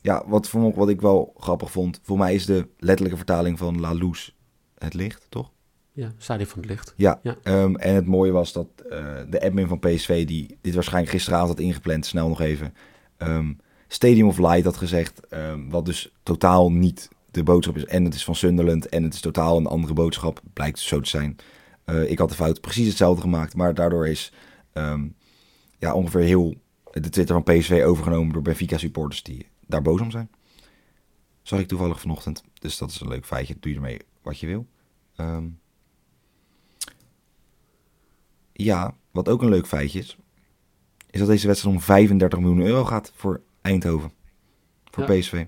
ja, 0.00 0.24
wat, 0.26 0.50
wat 0.50 0.88
ik 0.88 1.00
wel 1.00 1.34
grappig 1.38 1.70
vond. 1.70 2.00
Voor 2.02 2.18
mij 2.18 2.34
is 2.34 2.46
de 2.46 2.68
letterlijke 2.78 3.16
vertaling 3.16 3.58
van 3.58 3.80
La 3.80 3.92
Luz 3.92 4.30
het 4.78 4.94
licht, 4.94 5.26
toch? 5.28 5.52
Ja, 5.92 6.12
Stadion 6.18 6.48
van 6.48 6.58
het 6.58 6.68
Licht. 6.68 6.94
Ja, 6.96 7.20
Ja. 7.22 7.36
ehm, 7.42 7.74
en 7.74 7.94
het 7.94 8.06
mooie 8.06 8.32
was 8.32 8.52
dat 8.52 8.66
eh, 8.90 9.16
de 9.30 9.42
admin 9.42 9.66
van 9.68 9.78
PSV, 9.78 10.26
die 10.26 10.58
dit 10.60 10.74
waarschijnlijk 10.74 11.12
gisteravond 11.12 11.48
had 11.48 11.58
ingepland, 11.60 12.06
snel 12.06 12.28
nog 12.28 12.40
even, 12.40 12.74
ehm, 13.16 13.52
Stadium 13.88 14.26
of 14.26 14.38
Light 14.38 14.64
had 14.64 14.76
gezegd, 14.76 15.26
ehm, 15.26 15.68
wat 15.68 15.84
dus 15.84 16.12
totaal 16.22 16.72
niet 16.72 17.08
de 17.30 17.42
boodschap 17.42 17.76
is. 17.76 17.84
En 17.84 18.04
het 18.04 18.14
is 18.14 18.24
van 18.24 18.34
Sunderland 18.34 18.88
en 18.88 19.02
het 19.02 19.14
is 19.14 19.20
totaal 19.20 19.56
een 19.56 19.66
andere 19.66 19.92
boodschap, 19.94 20.40
blijkt 20.52 20.78
zo 20.78 21.00
te 21.00 21.08
zijn. 21.08 21.36
Eh, 21.84 22.10
ik 22.10 22.18
had 22.18 22.28
de 22.28 22.34
fout 22.34 22.60
precies 22.60 22.86
hetzelfde 22.88 23.20
gemaakt, 23.22 23.54
maar 23.56 23.74
daardoor 23.74 24.08
is 24.08 24.32
ja, 25.78 25.94
ongeveer 25.94 26.20
heel 26.20 26.54
de 26.90 27.08
Twitter 27.08 27.42
van 27.42 27.54
PSV 27.54 27.82
overgenomen 27.86 28.32
door 28.32 28.42
Benfica 28.42 28.78
supporters 28.78 29.22
die 29.22 29.46
daar 29.66 29.82
boos 29.82 30.00
om 30.00 30.10
zijn. 30.10 30.30
Zag 31.42 31.58
ik 31.60 31.68
toevallig 31.68 32.00
vanochtend, 32.00 32.42
dus 32.58 32.78
dat 32.78 32.90
is 32.90 33.00
een 33.00 33.08
leuk 33.08 33.26
feitje. 33.26 33.56
Doe 33.60 33.70
je 33.70 33.76
ermee 33.76 33.98
wat 34.24 34.40
je 34.40 34.46
wil. 34.46 34.66
Ehm, 35.16 35.44
ja, 38.52 38.96
wat 39.10 39.28
ook 39.28 39.42
een 39.42 39.48
leuk 39.48 39.66
feitje 39.66 39.98
is, 39.98 40.16
is 41.10 41.18
dat 41.20 41.28
deze 41.28 41.46
wedstrijd 41.46 41.76
om 41.76 41.82
35 41.82 42.38
miljoen 42.38 42.60
euro 42.66 42.84
gaat 42.84 43.12
voor 43.14 43.40
Eindhoven. 43.60 44.12
Voor 44.84 45.12
Ja. 45.12 45.18
PSV. 45.18 45.46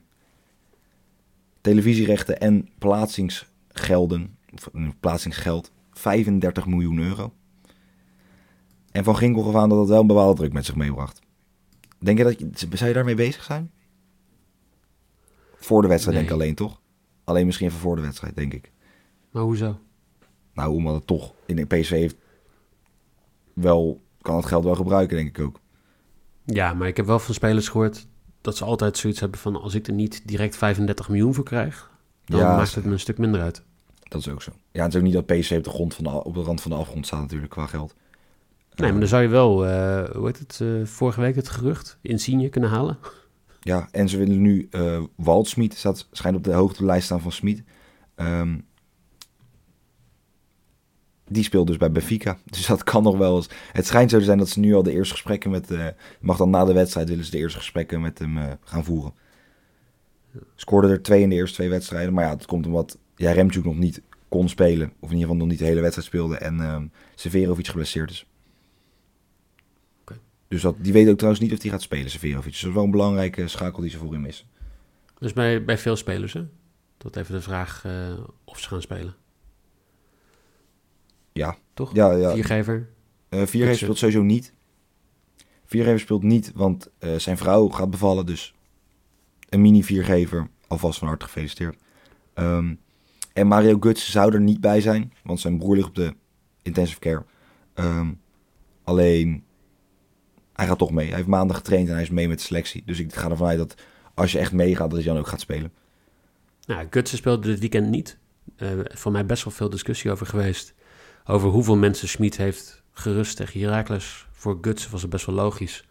Televisierechten 1.61 2.41
en 2.41 2.69
plaatsingsgelden, 2.79 4.37
of 4.53 4.67
eh, 4.75 4.89
plaatsingsgeld, 5.01 5.73
35 5.93 6.67
miljoen 6.67 6.99
euro. 6.99 7.33
En 8.93 9.05
Van 9.05 9.17
Ginkel 9.17 9.43
gaf 9.43 9.55
aan 9.55 9.69
dat 9.69 9.79
dat 9.79 9.89
wel 9.89 10.01
een 10.01 10.07
bepaalde 10.07 10.37
druk 10.37 10.53
met 10.53 10.65
zich 10.65 10.75
meebracht. 10.77 11.21
Denk 11.99 12.19
je 12.19 12.25
dat 12.25 12.39
je, 12.39 12.51
zou 12.77 12.89
je 12.89 12.95
daarmee 12.95 13.15
bezig 13.15 13.43
zijn? 13.45 13.71
Voor 15.57 15.83
de 15.83 15.89
wedstrijd 15.89 16.17
denk 16.17 16.29
ik 16.29 16.35
alleen, 16.35 16.55
toch? 16.55 16.81
Alleen 17.27 17.47
misschien 17.47 17.67
even 17.67 17.79
voor 17.79 17.97
de 17.97 18.03
wedstrijd, 18.03 18.37
denk 18.37 18.53
ik. 18.55 18.73
Maar 19.31 19.43
hoezo? 19.43 19.79
Nou, 20.53 20.75
omdat 20.75 20.95
het 20.95 21.07
toch 21.07 21.35
in 21.47 21.57
de 21.57 21.65
PSV 21.65 21.91
heeft 21.91 22.17
wel, 23.53 24.01
kan 24.21 24.37
het 24.37 24.47
geld 24.47 24.65
wel 24.65 24.75
gebruiken, 24.75 25.17
denk 25.17 25.39
ik 25.39 25.45
ook. 25.45 25.61
Ja, 26.45 26.75
maar 26.75 26.89
ik 26.89 26.97
heb 26.97 27.07
wel 27.07 27.19
van 27.19 27.35
spelers 27.35 27.69
gehoord 27.69 28.07
dat 28.41 28.57
ze 28.57 28.65
altijd 28.65 28.99
zoiets 28.99 29.21
hebben 29.21 29.39
van... 29.39 29.57
als 29.57 29.75
ik 29.75 29.87
er 29.87 29.93
niet 29.93 30.23
direct 30.29 30.57
35 30.57 31.09
miljoen 31.09 31.35
voor 31.35 31.45
krijg... 31.45 31.91
dan 32.25 32.41
Ja, 32.41 32.57
maakt 32.57 32.75
het 32.75 32.85
me 32.85 32.93
een 32.93 33.01
stuk 33.01 33.19
minder 33.19 33.41
uit. 33.41 33.63
Dat 34.03 34.21
is 34.21 34.29
ook 34.29 34.43
zo. 34.43 34.53
Ja, 34.73 34.83
het 34.83 34.93
is 34.93 34.99
ook 34.99 35.05
niet 35.07 35.15
dat 35.15 35.27
PSV 35.27 35.55
op 35.59 35.65
de, 35.65 35.71
grond 35.71 35.95
van 35.95 36.05
de, 36.05 36.25
op 36.25 36.35
de 36.35 36.43
rand 36.43 36.61
van 36.61 36.71
de 36.71 36.77
afgrond 36.77 37.07
staat 37.07 37.21
natuurlijk 37.21 37.53
qua 37.53 37.67
geld. 37.67 37.95
Nee, 38.75 38.91
maar 38.91 39.01
dan 39.01 39.09
zou 39.09 39.23
je 39.23 39.29
wel, 39.29 39.67
eh, 39.67 40.11
hoe 40.11 40.27
heet 40.27 40.39
het, 40.39 40.61
eh, 40.61 40.85
vorige 40.85 41.21
week 41.21 41.35
het 41.35 41.49
gerucht... 41.49 41.99
Insigne 42.01 42.49
kunnen 42.49 42.71
halen. 42.71 42.99
Ja, 43.67 43.89
en 43.91 44.09
ze 44.09 44.17
willen 44.19 44.43
nu 44.43 44.69
eh 44.71 45.03
Waldschmied, 45.15 45.75
staat, 45.75 46.09
schijnt 46.13 46.37
op 46.37 46.45
de 46.45 46.53
hoogtelijst 46.53 47.05
staan 47.05 47.21
van 47.21 47.33
Smit. 47.33 47.63
Ehm, 48.15 48.59
die 51.29 51.43
speelt 51.45 51.67
dus 51.67 51.77
bij 51.77 51.93
Benfica. 51.93 52.39
Dus 52.51 52.67
dat 52.67 52.85
kan 52.85 53.03
nog 53.03 53.17
wel 53.19 53.37
eens. 53.37 53.49
Het 53.73 53.87
schijnt 53.87 54.11
zo 54.11 54.19
te 54.19 54.25
zijn 54.25 54.39
dat 54.39 54.49
ze 54.49 54.61
nu 54.61 54.75
al 54.75 54.83
de 54.83 54.93
eerste 54.93 55.15
gesprekken 55.15 55.51
met. 55.51 55.71
eh 55.71 55.87
mag 56.21 56.37
dan 56.37 56.51
na 56.51 56.65
de 56.65 56.73
wedstrijd 56.73 57.09
willen 57.09 57.25
ze 57.25 57.31
de 57.31 57.39
eerste 57.39 57.59
gesprekken 57.59 58.01
met 58.01 58.19
hem 58.19 58.39
eh, 58.39 58.53
gaan 58.65 58.85
voeren. 58.85 59.15
Scoorde 60.55 60.89
er 60.89 61.03
twee 61.03 61.23
in 61.23 61.29
de 61.29 61.35
eerste 61.35 61.55
twee 61.57 61.69
wedstrijden. 61.69 62.15
Maar 62.15 62.25
ja, 62.25 62.37
dat 62.37 62.47
komt 62.47 62.67
omdat 62.67 62.99
ja, 63.17 63.33
Remtjuk 63.33 63.65
nog 63.65 63.77
niet 63.77 64.03
kon 64.29 64.49
spelen. 64.49 64.93
Of 65.01 65.11
in 65.11 65.17
ieder 65.17 65.21
geval 65.21 65.37
nog 65.37 65.49
niet 65.49 65.59
de 65.59 65.65
hele 65.65 65.81
wedstrijd 65.81 66.09
speelde. 66.09 66.37
En 66.37 66.61
ehm 66.61 66.87
Severovic 67.15 67.67
geblesseerd 67.67 68.11
is. 68.11 68.27
Dus 70.49 70.63
dat, 70.63 70.77
die 70.79 70.93
weet 70.93 71.09
ook 71.09 71.17
trouwens 71.17 71.43
niet 71.43 71.53
of 71.53 71.63
hij 71.63 71.71
gaat 71.71 71.83
spelen, 71.83 72.11
Severovic. 72.11 72.53
Dus 72.53 72.61
dat 72.61 72.69
is 72.69 72.75
wel 72.75 72.85
een 72.85 72.91
belangrijke 72.91 73.49
schakel 73.49 73.83
die 73.83 73.91
ze 73.91 73.99
voor 73.99 74.13
hem 74.13 74.21
missen. 74.21 74.47
Dus 75.19 75.33
bij, 75.33 75.65
bij 75.65 75.79
veel 75.79 75.97
spelers, 75.97 76.33
hè? 76.33 76.47
Tot 76.97 77.17
even 77.17 77.35
de 77.35 77.41
vraag 77.41 77.85
eh, 77.85 78.19
of 78.45 78.61
ze 78.61 78.69
gaan 78.69 78.83
spelen. 78.83 79.15
Ja. 81.33 81.57
Toch? 81.75 81.95
Ja, 81.95 82.13
ja. 82.13 82.33
Viergever. 82.33 82.89
Eh 83.29 83.47
Viergever 83.47 83.77
speelt 83.77 83.99
sowieso 83.99 84.23
niet. 84.23 84.53
Viergever 85.65 86.01
speelt 86.01 86.23
niet, 86.23 86.53
want 86.55 86.91
eh, 86.99 87.17
zijn 87.17 87.37
vrouw 87.37 87.69
gaat 87.69 87.91
bevallen. 87.91 88.27
Dus 88.27 88.55
een 89.49 89.61
mini-viergever. 89.61 90.49
Alvast 90.67 90.99
van 90.99 91.09
harte 91.09 91.25
gefeliciteerd. 91.25 91.77
Ehm, 92.35 92.75
en 93.33 93.47
Mario 93.47 93.77
Guts 93.81 94.11
zou 94.11 94.35
er 94.35 94.41
niet 94.41 94.61
bij 94.61 94.81
zijn, 94.81 95.13
want 95.23 95.41
zijn 95.41 95.59
broer 95.59 95.75
ligt 95.75 95.89
op 95.89 95.95
de 95.95 96.15
intensive 96.63 97.01
care. 97.01 97.25
Ehm, 97.75 98.13
alleen, 98.85 99.45
hij 100.57 100.67
gaat 100.67 100.79
toch 100.79 100.91
mee. 100.91 101.07
Hij 101.07 101.17
heeft 101.17 101.29
maandag 101.29 101.57
getraind 101.57 101.89
en 101.89 101.95
hij 101.95 102.03
is 102.03 102.11
mee 102.11 102.29
met 102.29 102.39
de 102.39 102.45
selectie. 102.45 102.83
Dus 102.87 102.99
ik 102.99 103.15
ga 103.15 103.31
ervan 103.31 103.49
uit 103.49 103.59
dat 103.59 103.75
als 104.15 104.33
je 104.33 104.39
echt 104.39 104.53
meegaat, 104.53 104.91
dat 104.91 104.99
hij 104.99 105.09
dan 105.09 105.19
ook 105.19 105.27
gaat 105.27 105.41
spelen. 105.41 105.73
Nou, 106.67 106.87
Gutsen 106.91 107.19
speelde 107.19 107.49
dit 107.49 107.59
weekend 107.61 107.89
niet. 107.89 108.19
Eh 108.57 108.69
voor 108.85 109.13
mij 109.13 109.27
best 109.27 109.45
wel 109.45 109.53
veel 109.53 109.71
discussie 109.71 110.11
over 110.11 110.27
geweest. 110.27 110.75
Over 111.25 111.49
hoeveel 111.49 111.77
mensen 111.77 112.09
Schmid 112.09 112.37
heeft 112.37 112.83
gerust 112.93 113.37
tegen 113.37 113.61
Heracles. 113.61 114.27
Voor 114.33 114.59
Gutsen 114.61 114.91
was 114.91 115.03
het 115.03 115.11
best 115.11 115.27
wel 115.27 115.35
logisch. 115.35 115.89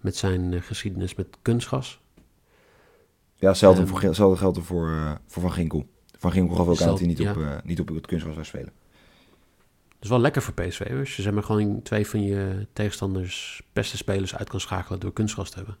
Met 0.00 0.16
zijn 0.16 0.54
eh, 0.54 0.62
geschiedenis 0.62 1.14
met 1.14 1.26
kunstgas. 1.42 2.00
Ja, 3.34 3.48
hetzelfde, 3.48 3.80
Ehm, 3.80 3.90
voor, 3.90 4.02
hetzelfde 4.02 4.38
geldt 4.38 4.56
er 4.56 4.64
voor, 4.64 4.88
eh, 4.88 5.12
voor 5.26 5.42
Van 5.42 5.52
Ginkel. 5.52 5.86
Van 6.18 6.32
Ginkel 6.32 6.56
gaf 6.56 6.66
ook 6.66 6.80
aan 6.80 6.88
dat 6.88 6.98
hij 6.98 7.08
niet, 7.08 7.20
op, 7.20 7.60
niet 7.64 7.80
op 7.80 7.88
het 7.88 8.06
kunstgras 8.06 8.34
zou 8.34 8.46
spelen. 8.46 8.72
Dus 9.98 10.08
wel 10.08 10.20
lekker 10.20 10.42
voor 10.42 10.54
PSV. 10.54 10.96
Als 10.98 11.16
je 11.16 11.22
zeg 11.22 11.32
maar 11.32 11.42
gewoon 11.42 11.82
twee 11.82 12.06
van 12.06 12.22
je 12.22 12.66
tegenstanders 12.72 13.62
beste 13.72 13.96
spelers 13.96 14.36
uit 14.36 14.48
kan 14.48 14.60
schakelen 14.60 15.00
door 15.00 15.12
kunstgas 15.12 15.50
te 15.50 15.56
hebben. 15.56 15.76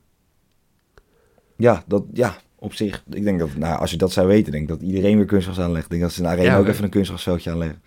Ja, 1.56 1.84
dat, 1.86 2.04
ja, 2.12 2.36
op 2.54 2.74
zich. 2.74 3.04
Ik 3.10 3.24
denk 3.24 3.38
dat, 3.38 3.54
nou, 3.54 3.78
als 3.78 3.90
je 3.90 3.96
dat 3.96 4.12
zou 4.12 4.26
weten, 4.26 4.52
denk 4.52 4.62
ik 4.62 4.68
dat 4.68 4.82
iedereen 4.82 5.16
weer 5.16 5.26
kunstgras 5.26 5.60
aanlegt. 5.60 5.84
Ik 5.84 5.90
denk 5.90 6.02
dat 6.02 6.12
ze 6.12 6.18
in 6.18 6.24
de 6.24 6.30
arena 6.30 6.52
Ja, 6.52 6.58
ook 6.58 6.66
even 6.66 6.84
een 6.84 6.90
kunstgrasveldje 6.90 7.50
aanleggen. 7.50 7.82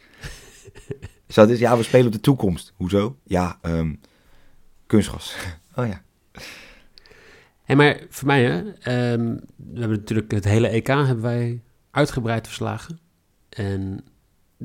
Zo, 1.27 1.45
dus 1.45 1.59
ja, 1.59 1.77
we 1.77 1.83
spelen 1.83 2.05
op 2.05 2.11
de 2.11 2.19
toekomst. 2.19 2.73
Hoezo? 2.75 3.17
Ja, 3.23 3.57
ehm, 3.61 3.93
kunstgras. 4.85 5.35
Oh 5.75 5.87
ja. 5.87 6.01
Hé, 7.63 7.75
maar 7.75 7.99
voor 8.09 8.27
mij, 8.27 8.43
hè, 8.43 8.71
ehm, 8.71 9.35
we 9.55 9.79
hebben 9.79 9.97
natuurlijk 9.97 10.31
het 10.31 10.43
hele 10.43 10.67
EK 10.67 10.87
hebben 10.87 11.21
wij 11.21 11.61
uitgebreid 11.91 12.45
verslagen. 12.47 12.99
En 13.49 14.03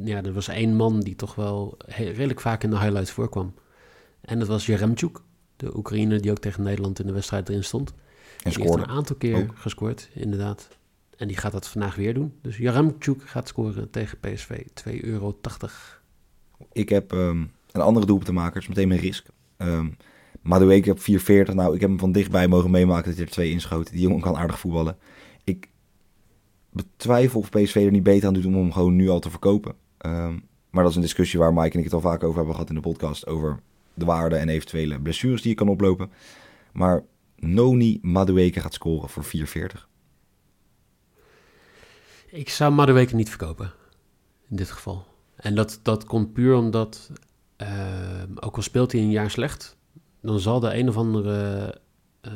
ja, 0.05 0.23
er 0.23 0.33
was 0.33 0.49
één 0.49 0.75
man 0.77 1.01
die 1.01 1.17
toch 1.17 1.35
wel 1.35 1.77
redelijk 1.87 2.41
vaak 2.41 2.63
in 2.63 2.71
de 2.71 2.79
highlights 2.79 3.11
voorkwam. 3.11 3.55
En 4.21 4.39
dat 4.39 4.49
was 4.49 4.67
Jeremchuk, 4.67 5.21
de 5.57 5.77
Oekraïner 5.77 6.21
die 6.21 6.31
ook 6.31 6.39
tegen 6.39 6.63
Nederland 6.63 6.99
in 7.01 7.07
de 7.07 7.13
wedstrijd 7.13 7.49
erin 7.49 7.65
stond. 7.65 7.95
En 8.43 8.51
Die 8.51 8.63
heeft 8.63 8.75
een 8.75 8.87
aantal 8.87 9.17
keer 9.17 9.37
ook. 9.37 9.53
gescoord, 9.55 10.09
inderdaad. 10.13 10.69
En 11.17 11.29
die 11.29 11.37
gaat 11.37 11.53
dat 11.53 11.69
vandaag 11.69 11.95
weer 11.95 12.15
doen. 12.15 12.33
Dus 12.43 12.57
Jeremchuk 12.57 13.23
gaat 13.29 13.49
scoren 13.49 13.91
tegen 13.91 14.19
PSV, 14.21 14.63
2,80 14.89 15.01
euro. 15.01 15.39
Ik 16.73 16.89
heb 16.89 17.13
ehm, 17.13 17.45
een 17.73 17.81
andere 17.81 18.07
doelpunt 18.07 18.29
te 18.29 18.35
maken, 18.35 18.53
dat 18.55 18.63
is 18.63 18.69
meteen 18.69 18.89
mijn 18.89 19.01
risk. 19.01 19.27
Ehm 19.57 19.87
Madueke 20.47 20.91
op 20.91 21.01
440. 21.01 21.55
Nou, 21.55 21.75
ik 21.75 21.81
heb 21.81 21.91
hem 21.91 21.99
van 21.99 22.13
dichtbij 22.13 22.49
mogen 22.49 22.71
meemaken 22.71 23.05
dat 23.05 23.15
hij 23.15 23.25
er 23.25 23.31
twee 23.31 23.51
inschoten. 23.51 23.93
Die 23.93 24.03
jongen 24.03 24.21
kan 24.21 24.37
aardig 24.37 24.59
voetballen. 24.59 24.97
Ik 25.45 25.69
betwijfel 26.71 27.41
of 27.41 27.51
PSV 27.51 27.75
er 27.75 27.91
niet 27.91 28.03
beter 28.03 28.29
aan 28.29 28.35
doet 28.35 28.45
om 28.45 28.55
hem 28.55 28.73
gewoon 28.73 28.97
nu 28.97 29.09
al 29.09 29.21
te 29.21 29.31
verkopen. 29.31 29.75
Ehm, 30.07 30.39
maar 30.71 30.83
dat 30.83 30.91
is 30.91 30.97
een 30.97 31.03
discussie 31.03 31.39
waar 31.39 31.55
Mike 31.55 31.73
en 31.73 31.79
ik 31.79 31.85
het 31.85 31.93
al 31.93 32.01
vaak 32.01 32.23
over 32.23 32.37
hebben 32.37 32.55
gehad 32.55 32.69
in 32.69 32.75
de 32.75 32.81
podcast. 32.81 33.27
Over 33.27 33.61
de 33.95 34.05
waarde 34.05 34.37
en 34.37 34.49
eventuele 34.49 35.01
blessures 35.01 35.43
die 35.43 35.51
je 35.51 35.57
kan 35.57 35.69
oplopen. 35.69 36.11
Maar 36.73 37.05
Noni 37.37 37.99
Madueke 38.03 38.61
gaat 38.61 38.75
scoren 38.75 39.09
voor 39.09 39.25
440. 39.25 39.89
Ik 42.27 42.49
zou 42.49 42.73
Madueke 42.73 43.15
niet 43.15 43.29
verkopen, 43.29 43.73
in 44.49 44.57
dit 44.57 44.71
geval. 44.71 45.07
En 45.37 45.55
dat, 45.55 45.81
dat 45.83 46.05
komt 46.05 46.33
puur 46.33 46.55
omdat, 46.55 47.11
eh, 47.57 48.23
ook 48.35 48.57
al 48.57 48.63
speelt 48.63 48.93
hij 48.93 49.01
een 49.01 49.11
jaar 49.11 49.31
slecht, 49.31 49.77
dan 50.21 50.41
zal 50.41 50.61
de 50.61 50.79
een 50.79 50.89
of 50.89 50.97
andere 50.97 51.75
uh, 52.23 52.33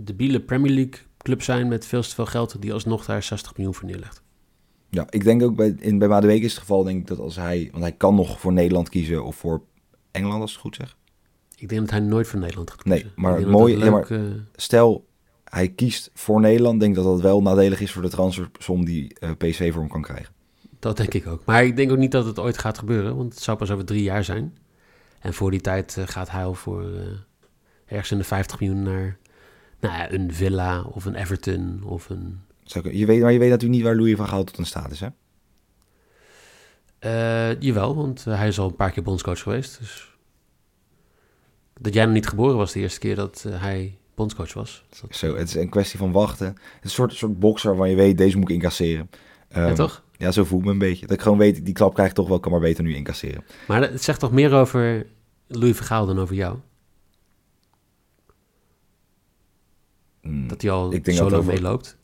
debiele 0.00 0.40
Premier 0.40 0.72
League 0.72 1.00
club 1.18 1.42
zijn 1.42 1.68
met 1.68 1.86
veel 1.86 2.02
te 2.02 2.14
veel 2.14 2.26
geld 2.26 2.62
die 2.62 2.72
alsnog 2.72 3.04
daar 3.04 3.22
60 3.22 3.56
miljoen 3.56 3.74
voor 3.74 3.88
neerlegt. 3.88 4.22
Ja, 4.90 5.06
ik 5.10 5.24
denk 5.24 5.42
ook 5.42 5.56
bij, 5.56 5.74
in, 5.78 5.98
bij 5.98 6.08
Madueke 6.08 6.44
is 6.44 6.50
het 6.50 6.60
geval 6.60 6.82
denk 6.84 7.00
ik 7.00 7.06
dat 7.06 7.18
als 7.18 7.36
hij... 7.36 7.68
Want 7.70 7.82
hij 7.82 7.92
kan 7.92 8.14
nog 8.14 8.40
voor 8.40 8.52
Nederland 8.52 8.88
kiezen 8.88 9.24
of 9.24 9.36
voor 9.36 9.62
Engeland 10.10 10.40
als 10.40 10.50
ik 10.50 10.56
het 10.56 10.64
goed 10.66 10.76
zeg. 10.76 10.96
Ik 11.56 11.68
denk 11.68 11.80
dat 11.80 11.90
hij 11.90 12.00
nooit 12.00 12.26
voor 12.26 12.38
Nederland 12.38 12.70
gaat 12.70 12.84
Nee, 12.84 12.98
kiezen. 13.00 13.20
maar 13.20 13.40
dat 13.40 13.50
mooie- 13.50 13.78
ja, 13.78 13.90
leuk, 13.94 14.10
eh, 14.10 14.20
stel 14.56 15.06
hij 15.44 15.68
kiest 15.68 16.10
voor 16.14 16.40
Nederland, 16.40 16.80
denk 16.80 16.96
ik 16.96 17.02
dat 17.02 17.12
dat 17.12 17.20
wel 17.20 17.42
nadelig 17.42 17.80
is 17.80 17.92
voor 17.92 18.02
de 18.02 18.08
transfersom 18.08 18.84
die 18.84 19.14
eh, 19.18 19.30
PSV 19.38 19.72
voor 19.72 19.80
hem 19.80 19.90
kan 19.90 20.02
krijgen. 20.02 20.34
Dat 20.78 20.96
denk 20.96 21.14
ik 21.14 21.26
ook. 21.26 21.44
Maar 21.44 21.64
ik 21.64 21.76
denk 21.76 21.90
ook 21.90 21.98
niet 21.98 22.12
dat 22.12 22.24
het 22.24 22.38
ooit 22.38 22.58
gaat 22.58 22.78
gebeuren, 22.78 23.16
want 23.16 23.34
het 23.34 23.42
zou 23.42 23.56
pas 23.58 23.70
over 23.70 23.84
drie 23.84 24.02
jaar 24.02 24.24
zijn. 24.24 24.56
En 25.20 25.34
voor 25.34 25.50
die 25.50 25.60
tijd 25.60 25.96
eh, 25.96 26.06
gaat 26.06 26.30
hij 26.30 26.44
al 26.44 26.54
voor 26.54 26.84
ergens 27.86 28.10
in 28.10 28.18
de 28.18 28.24
50 28.24 28.60
miljoen 28.60 28.82
naar 28.82 29.18
nou 29.80 29.94
ja, 29.94 30.12
een 30.12 30.34
Villa 30.34 30.82
of 30.82 31.04
een 31.04 31.14
Everton 31.14 31.82
of 31.84 32.08
een... 32.10 32.40
Ik- 32.74 32.92
Je 32.92 33.06
weet, 33.06 33.20
maar 33.22 33.32
je 33.32 33.38
weet 33.38 33.50
natuurlijk 33.50 33.78
niet 33.80 33.88
waar 33.88 33.96
Louis 33.96 34.16
van 34.16 34.28
Gaal 34.28 34.44
tot 34.44 34.66
staat 34.66 34.90
is, 34.90 35.00
hè? 35.00 35.08
Eh, 36.98 37.60
jawel, 37.60 37.96
want 37.96 38.24
eh, 38.26 38.36
hij 38.36 38.48
is 38.48 38.58
al 38.58 38.68
een 38.68 38.76
paar 38.76 38.90
keer 38.90 39.02
bondscoach 39.02 39.42
geweest. 39.42 39.78
Dus 39.78 40.16
dat 41.80 41.94
jij 41.94 42.04
nog 42.04 42.14
niet 42.14 42.28
geboren 42.28 42.56
was 42.56 42.72
de 42.72 42.80
eerste 42.80 42.98
keer 43.00 43.14
dat 43.14 43.44
eh, 43.46 43.60
hij 43.62 43.98
bondscoach 44.14 44.52
was. 44.52 44.84
Dat- 45.00 45.16
Zo, 45.16 45.36
het 45.36 45.48
is 45.48 45.54
een 45.54 45.68
kwestie 45.68 45.98
van 45.98 46.12
wachten. 46.12 46.46
Het 46.46 46.56
is 46.56 46.82
een 46.82 46.90
soort, 46.90 47.12
soort 47.14 47.38
bokser 47.38 47.68
waarvan 47.70 47.90
je 47.90 47.96
weet, 47.96 48.18
deze 48.18 48.36
moet 48.38 48.48
ik 48.48 48.54
incasseren. 48.54 49.10
ja, 49.50 49.66
Ehm, 49.66 49.74
toch? 49.74 50.02
Ja, 50.16 50.30
zo 50.30 50.44
voelt 50.44 50.64
me 50.64 50.70
een 50.70 50.78
beetje. 50.78 51.06
Dat 51.06 51.16
ik 51.16 51.22
gewoon 51.22 51.38
weet, 51.38 51.64
die 51.64 51.74
klap 51.74 51.94
krijg 51.94 52.08
ik 52.08 52.14
toch 52.14 52.28
wel, 52.28 52.40
kan 52.40 52.50
maar 52.52 52.60
beter 52.60 52.84
nu 52.84 52.94
incasseren. 52.94 53.44
Maar 53.68 53.80
het 53.90 54.02
zegt 54.02 54.20
toch 54.20 54.32
meer 54.32 54.52
over 54.54 55.06
Louis 55.46 55.76
Vergaal 55.76 56.06
dan 56.06 56.18
over 56.18 56.34
jou? 56.34 56.58
Mm, 60.22 60.48
Dat 60.48 60.62
hij 60.62 60.70
al 60.70 60.92
Ik 60.92 61.04
denk 61.04 61.16
zo 61.16 61.30
lang 61.30 61.44
meeloopt. 61.44 61.96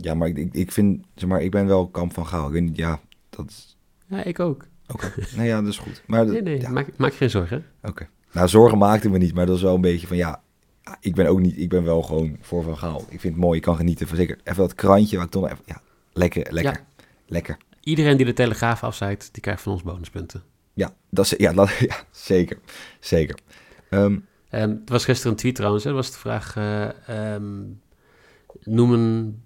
Ja, 0.00 0.14
maar 0.14 0.28
ik, 0.28 0.48
ik, 0.54 0.72
vind, 0.72 1.06
zeg 1.14 1.28
maar, 1.28 1.42
ik 1.42 1.50
ben 1.50 1.66
wel 1.66 1.88
kamp 1.88 2.12
van 2.14 2.26
Gaal. 2.26 2.46
Ik 2.46 2.52
weet 2.52 2.62
niet, 2.62 2.76
ja, 2.76 3.00
dat 3.30 3.48
is... 3.48 3.76
Ja, 4.06 4.24
ik 4.24 4.40
ook. 4.40 4.64
Oké, 4.92 5.12
nee, 5.36 5.46
ja, 5.46 5.60
dat 5.60 5.70
is 5.70 5.78
goed. 5.78 6.02
Maar, 6.06 6.26
Nee, 6.32 6.42
nee, 6.42 6.60
ja, 6.60 6.70
maak, 6.96 7.14
geen 7.14 7.30
zorgen. 7.30 7.64
Oké. 7.82 8.08
Nou, 8.32 8.48
zorgen 8.48 8.78
maakte 8.78 9.08
me 9.08 9.18
niet, 9.18 9.34
maar 9.34 9.46
dat 9.46 9.56
is 9.56 9.62
wel 9.62 9.74
een 9.74 9.80
beetje 9.80 10.06
van 10.06 10.16
ja. 10.16 10.42
Ik 11.00 11.14
ben 11.14 11.26
ook 11.26 11.40
niet, 11.40 11.58
ik 11.58 11.68
ben 11.68 11.84
wel 11.84 12.02
gewoon 12.02 12.36
voor 12.40 12.62
Van 12.62 12.78
Gaal. 12.78 13.00
Ik 13.08 13.20
vind 13.20 13.34
het 13.34 13.42
mooi, 13.42 13.56
ik 13.56 13.62
kan 13.62 13.76
genieten 13.76 14.06
van 14.08 14.16
zeker 14.16 14.38
even 14.44 14.56
dat 14.62 14.74
krantje 14.74 15.16
waar 15.16 15.24
ik 15.24 15.30
toch 15.30 15.44
even, 15.44 15.62
ja, 15.64 15.80
lekker, 16.12 16.52
lekker, 16.52 16.72
Ja. 16.72 17.04
lekker. 17.26 17.56
Iedereen 17.80 18.16
die 18.16 18.26
de 18.26 18.32
Telegraaf 18.32 18.82
afzeikt, 18.84 19.28
die 19.32 19.42
krijgt 19.42 19.62
van 19.62 19.72
ons 19.72 19.82
bonuspunten. 19.82 20.42
Ja, 20.74 20.94
dat 21.10 21.24
is, 21.24 21.34
ja, 21.36 21.52
dat, 21.52 21.70
ja 21.88 21.96
zeker, 22.10 22.58
zeker. 23.00 23.38
Ehm, 23.90 24.18
Ehm 24.48 24.70
er 24.70 24.80
was 24.84 25.04
gisteren 25.04 25.32
een 25.32 25.38
tweet 25.38 25.54
trouwens, 25.54 25.84
hè, 25.84 25.92
was 25.92 26.10
de 26.10 26.18
vraag... 26.18 26.56
eh, 26.56 27.34
ehm, 27.34 27.62
noem 28.62 28.92
een 28.92 29.42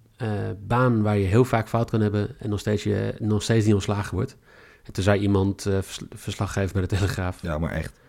baan 0.67 1.03
waar 1.03 1.19
je 1.19 1.27
heel 1.27 1.45
vaak 1.45 1.69
fout 1.69 1.91
kan 1.91 2.01
hebben... 2.01 2.37
en 2.39 2.51
nog 2.51 2.61
steeds, 2.61 2.83
je, 2.83 3.15
nog 3.19 3.43
steeds 3.43 3.65
niet 3.65 3.75
ontslagen 3.75 4.15
wordt. 4.15 4.37
En 4.85 4.93
toen 4.93 5.03
zei 5.05 5.21
iemand 5.21 5.67
eh, 5.67 5.73
vers- 5.81 6.01
verslag 6.11 6.53
geven 6.53 6.73
bij 6.73 6.83
de 6.83 6.89
Telegraaf. 6.89 7.43
ja, 7.43 7.59
maar 7.59 7.73
echt. 7.73 8.01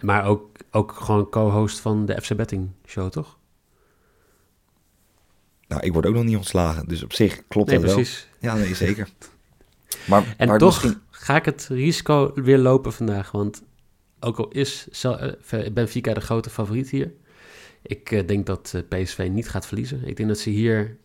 Maar 0.00 0.24
ook, 0.24 0.56
ook 0.70 0.92
gewoon 0.92 1.28
co-host 1.30 1.80
van 1.80 2.06
de 2.06 2.20
FC 2.22 2.36
Betting 2.36 2.70
Show, 2.86 3.10
toch? 3.10 3.36
Nou, 5.68 5.82
ik 5.82 5.92
word 5.92 6.06
ook 6.06 6.14
nog 6.14 6.24
niet 6.24 6.36
ontslagen, 6.36 6.88
dus 6.88 7.02
op 7.02 7.12
zich 7.12 7.42
klopt 7.48 7.70
Nee, 7.70 7.78
dat 7.78 7.92
precies. 7.94 8.28
wel. 8.40 8.52
Ja, 8.54 8.58
nee, 8.58 8.74
zeker. 8.74 9.08
Maar, 10.06 10.34
En 10.36 10.48
maar 10.48 10.58
toch 10.58 10.82
misschien- 10.82 11.00
ga 11.10 11.36
ik 11.36 11.44
het 11.44 11.66
risico 11.70 12.32
weer 12.34 12.58
lopen 12.58 12.92
vandaag. 12.92 13.30
Want 13.30 13.62
ook 14.20 14.36
al 14.38 14.48
is 14.48 14.88
eh, 15.02 15.72
Benfica 15.72 16.14
de 16.14 16.20
grote 16.20 16.50
favoriet 16.50 16.90
hier... 16.90 17.12
ik 17.82 18.10
eh, 18.10 18.26
denk 18.26 18.46
dat 18.46 18.72
eh, 18.74 19.02
PSV 19.02 19.28
niet 19.32 19.48
gaat 19.48 19.66
verliezen. 19.66 20.04
Ik 20.06 20.16
denk 20.16 20.28
dat 20.28 20.38
ze 20.38 20.50
hier 20.50 20.96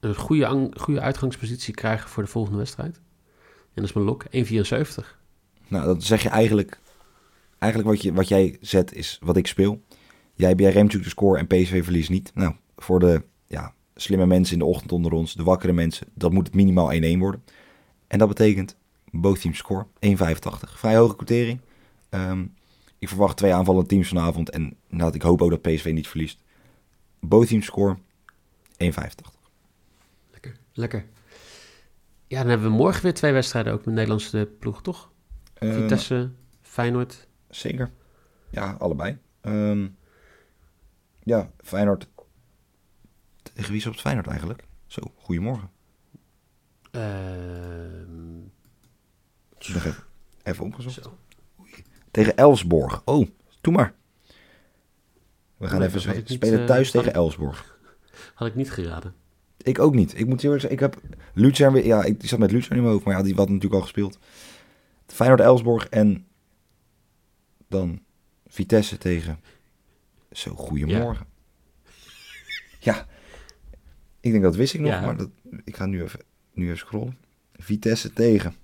een 0.00 0.14
goede, 0.14 0.70
goede 0.76 1.00
uitgangspositie 1.00 1.74
krijgen 1.74 2.08
voor 2.08 2.22
de 2.22 2.28
volgende 2.28 2.58
wedstrijd. 2.58 2.96
En 3.74 3.84
dat 3.84 3.84
is 3.84 3.92
mijn 3.92 4.06
lok, 4.06 4.24
1,74. 4.24 5.16
nou, 5.68 5.84
dan 5.84 6.02
zeg 6.02 6.22
je 6.22 6.28
eigenlijk, 6.28 6.80
eigenlijk 7.58 7.92
wat, 7.92 8.02
je, 8.02 8.12
wat 8.12 8.28
jij 8.28 8.56
zet 8.60 8.94
is 8.94 9.18
wat 9.22 9.36
ik 9.36 9.46
speel. 9.46 9.82
Jij, 10.34 10.54
jij 10.54 10.70
remt 10.70 10.74
natuurlijk 10.74 11.04
de 11.04 11.10
score 11.10 11.38
en 11.38 11.46
PSV 11.46 11.84
verliest 11.84 12.10
niet. 12.10 12.30
Nou, 12.34 12.54
voor 12.76 13.00
de 13.00 13.22
ja, 13.46 13.74
slimme 13.94 14.26
mensen 14.26 14.52
in 14.52 14.58
de 14.58 14.64
ochtend 14.64 14.92
onder 14.92 15.12
ons, 15.12 15.34
de 15.34 15.42
wakkere 15.42 15.72
mensen, 15.72 16.06
dat 16.14 16.32
moet 16.32 16.46
het 16.46 16.54
minimaal 16.54 16.92
1-1 16.92 17.18
worden. 17.18 17.42
En 18.06 18.18
dat 18.18 18.28
betekent 18.28 18.76
both 19.10 19.40
teams 19.40 19.58
score 19.58 19.86
1,85. 20.06 20.16
Vrij 20.74 20.96
hoge 20.96 21.16
quotering. 21.16 21.60
Ehm, 22.08 22.44
ik 22.98 23.08
verwacht 23.08 23.36
twee 23.36 23.54
aanvallende 23.54 23.88
teams 23.88 24.08
vanavond 24.08 24.50
en 24.50 24.76
nou, 24.88 25.14
ik 25.14 25.22
hoop 25.22 25.42
ook 25.42 25.50
dat 25.50 25.62
PSV 25.62 25.90
niet 25.94 26.08
verliest. 26.08 26.38
Both 27.20 27.48
teams 27.48 27.64
score 27.64 27.96
1,85. 28.76 29.37
Lekker. 30.78 31.06
Ja, 32.26 32.38
dan 32.40 32.48
hebben 32.48 32.66
we 32.70 32.76
morgen 32.76 33.02
weer 33.02 33.14
twee 33.14 33.32
wedstrijden 33.32 33.72
ook 33.72 33.84
met 33.84 33.94
Nederlandse 33.94 34.50
ploeg, 34.58 34.82
toch? 34.82 35.12
Ehm, 35.54 35.72
Vitesse, 35.72 36.30
Feyenoord. 36.60 37.28
Zeker. 37.48 37.90
Ja, 38.50 38.76
allebei. 38.78 39.18
Ehm, 39.40 39.88
ja, 41.22 41.50
Feyenoord. 41.60 42.08
Tegen 43.42 43.70
wie 43.70 43.80
is 43.80 43.86
op 43.86 43.92
het 43.92 44.00
Feyenoord 44.00 44.26
eigenlijk? 44.26 44.64
Zo, 44.86 45.02
goedemorgen. 45.16 45.70
Ehm, 46.90 48.36
Nog 48.38 49.84
even, 49.84 50.04
even 50.42 50.64
opgezocht. 50.64 51.02
zo. 51.02 51.18
Tegen 52.10 52.36
Elsborg. 52.36 53.02
Oh, 53.04 53.28
doe 53.60 53.72
maar. 53.72 53.94
We 55.56 55.66
gaan 55.68 55.78
Nee, 55.78 55.88
even 55.88 56.16
niet, 56.16 56.30
spelen 56.30 56.60
eh, 56.60 56.66
thuis 56.66 56.90
tegen 56.90 57.12
Elsborg. 57.12 57.78
Had 58.34 58.48
ik 58.48 58.54
niet 58.54 58.70
geraden. 58.70 59.14
Ik 59.62 59.78
ook 59.78 59.94
niet. 59.94 60.18
Ik 60.18 60.26
moet 60.26 60.42
heel 60.42 60.52
eerlijk 60.54 60.70
zeggen, 60.70 60.70
ik 60.70 60.80
heb 60.80 61.18
Luzern 61.34 61.72
weer... 61.72 61.86
Ja, 61.86 62.04
ik 62.04 62.26
zat 62.26 62.38
met 62.38 62.50
Luzern 62.50 62.76
in 62.76 62.82
mijn 62.82 62.92
hoofd, 62.92 63.04
maar 63.04 63.16
ja, 63.16 63.22
die 63.22 63.34
had 63.34 63.48
natuurlijk 63.48 63.74
al 63.74 63.80
gespeeld. 63.80 64.18
Feyenoord, 65.06 65.40
Elsborg 65.40 65.88
en 65.88 66.26
dan 67.68 68.00
Vitesse 68.46 68.98
tegen... 68.98 69.40
Zo, 70.32 70.54
goedemorgen. 70.54 71.26
Ja. 72.78 73.06
Ik 74.20 74.30
denk 74.30 74.42
dat 74.42 74.56
wist 74.56 74.74
ik 74.74 74.80
nog, 74.80 74.90
Ja. 74.90 75.00
maar 75.00 75.16
dat, 75.16 75.28
ik 75.64 75.76
ga 75.76 75.86
nu 75.86 76.02
even, 76.02 76.20
nu 76.52 76.64
even 76.64 76.78
scrollen. 76.78 77.18
Vitesse 77.56 78.12
tegen... 78.12 78.54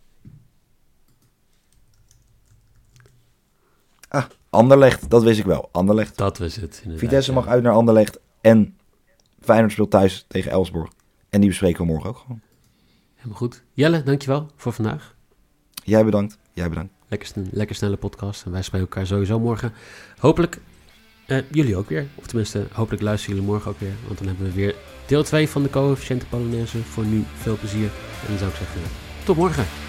Ah, 4.09 4.25
Anderlecht, 4.51 5.11
dat 5.11 5.23
wist 5.23 5.39
ik 5.39 5.45
wel. 5.45 5.69
Anderlecht. 5.73 6.17
Dat 6.17 6.39
was 6.39 6.55
het. 6.55 6.75
inderdaad, 6.77 6.99
Vitesse 6.99 7.33
mag 7.33 7.47
uit 7.47 7.63
naar 7.63 7.73
Anderlecht 7.73 8.19
en 8.41 8.77
Feyenoord 9.45 9.73
speelt 9.73 9.91
thuis 9.91 10.25
tegen 10.29 10.51
Elsborg. 10.51 10.91
En 11.31 11.41
die 11.41 11.49
bespreken 11.49 11.81
we 11.81 11.93
morgen 11.93 12.11
ook 12.11 12.17
gewoon. 12.17 12.41
Helemaal 13.15 13.39
goed. 13.39 13.63
Jelle, 13.73 14.03
dankjewel 14.03 14.51
voor 14.57 14.73
vandaag. 14.73 15.15
Jij 15.85 16.05
bedankt. 16.05 16.39
Jij 16.53 16.69
bedankt. 16.69 16.93
Lekker, 17.09 17.29
lekker 17.51 17.77
snelle 17.77 17.97
podcast. 17.97 18.45
En 18.45 18.51
wij 18.51 18.63
spreken 18.63 18.89
elkaar 18.89 19.07
sowieso 19.07 19.41
morgen. 19.41 19.73
Hopelijk 20.19 20.59
eh, 21.27 21.39
jullie 21.51 21.77
ook 21.77 21.89
weer. 21.89 22.07
Of 22.15 22.27
tenminste, 22.27 22.67
hopelijk 22.73 23.03
luisteren 23.03 23.35
jullie 23.35 23.51
morgen 23.51 23.71
ook 23.71 23.79
weer. 23.79 23.95
Want 24.07 24.19
dan 24.19 24.27
hebben 24.27 24.47
we 24.47 24.53
weer 24.53 24.75
deel 25.07 25.23
2 25.23 25.49
van 25.49 25.63
de 25.63 25.71
coëfficiënte 25.71 26.27
Polonaise. 26.27 26.83
Voor 26.83 27.05
nu 27.05 27.25
veel 27.35 27.57
plezier. 27.57 27.91
En 28.23 28.29
dan 28.29 28.39
zou 28.39 28.51
ik 28.51 28.57
zeggen, 28.57 28.81
tot 29.25 29.37
morgen. 29.37 29.84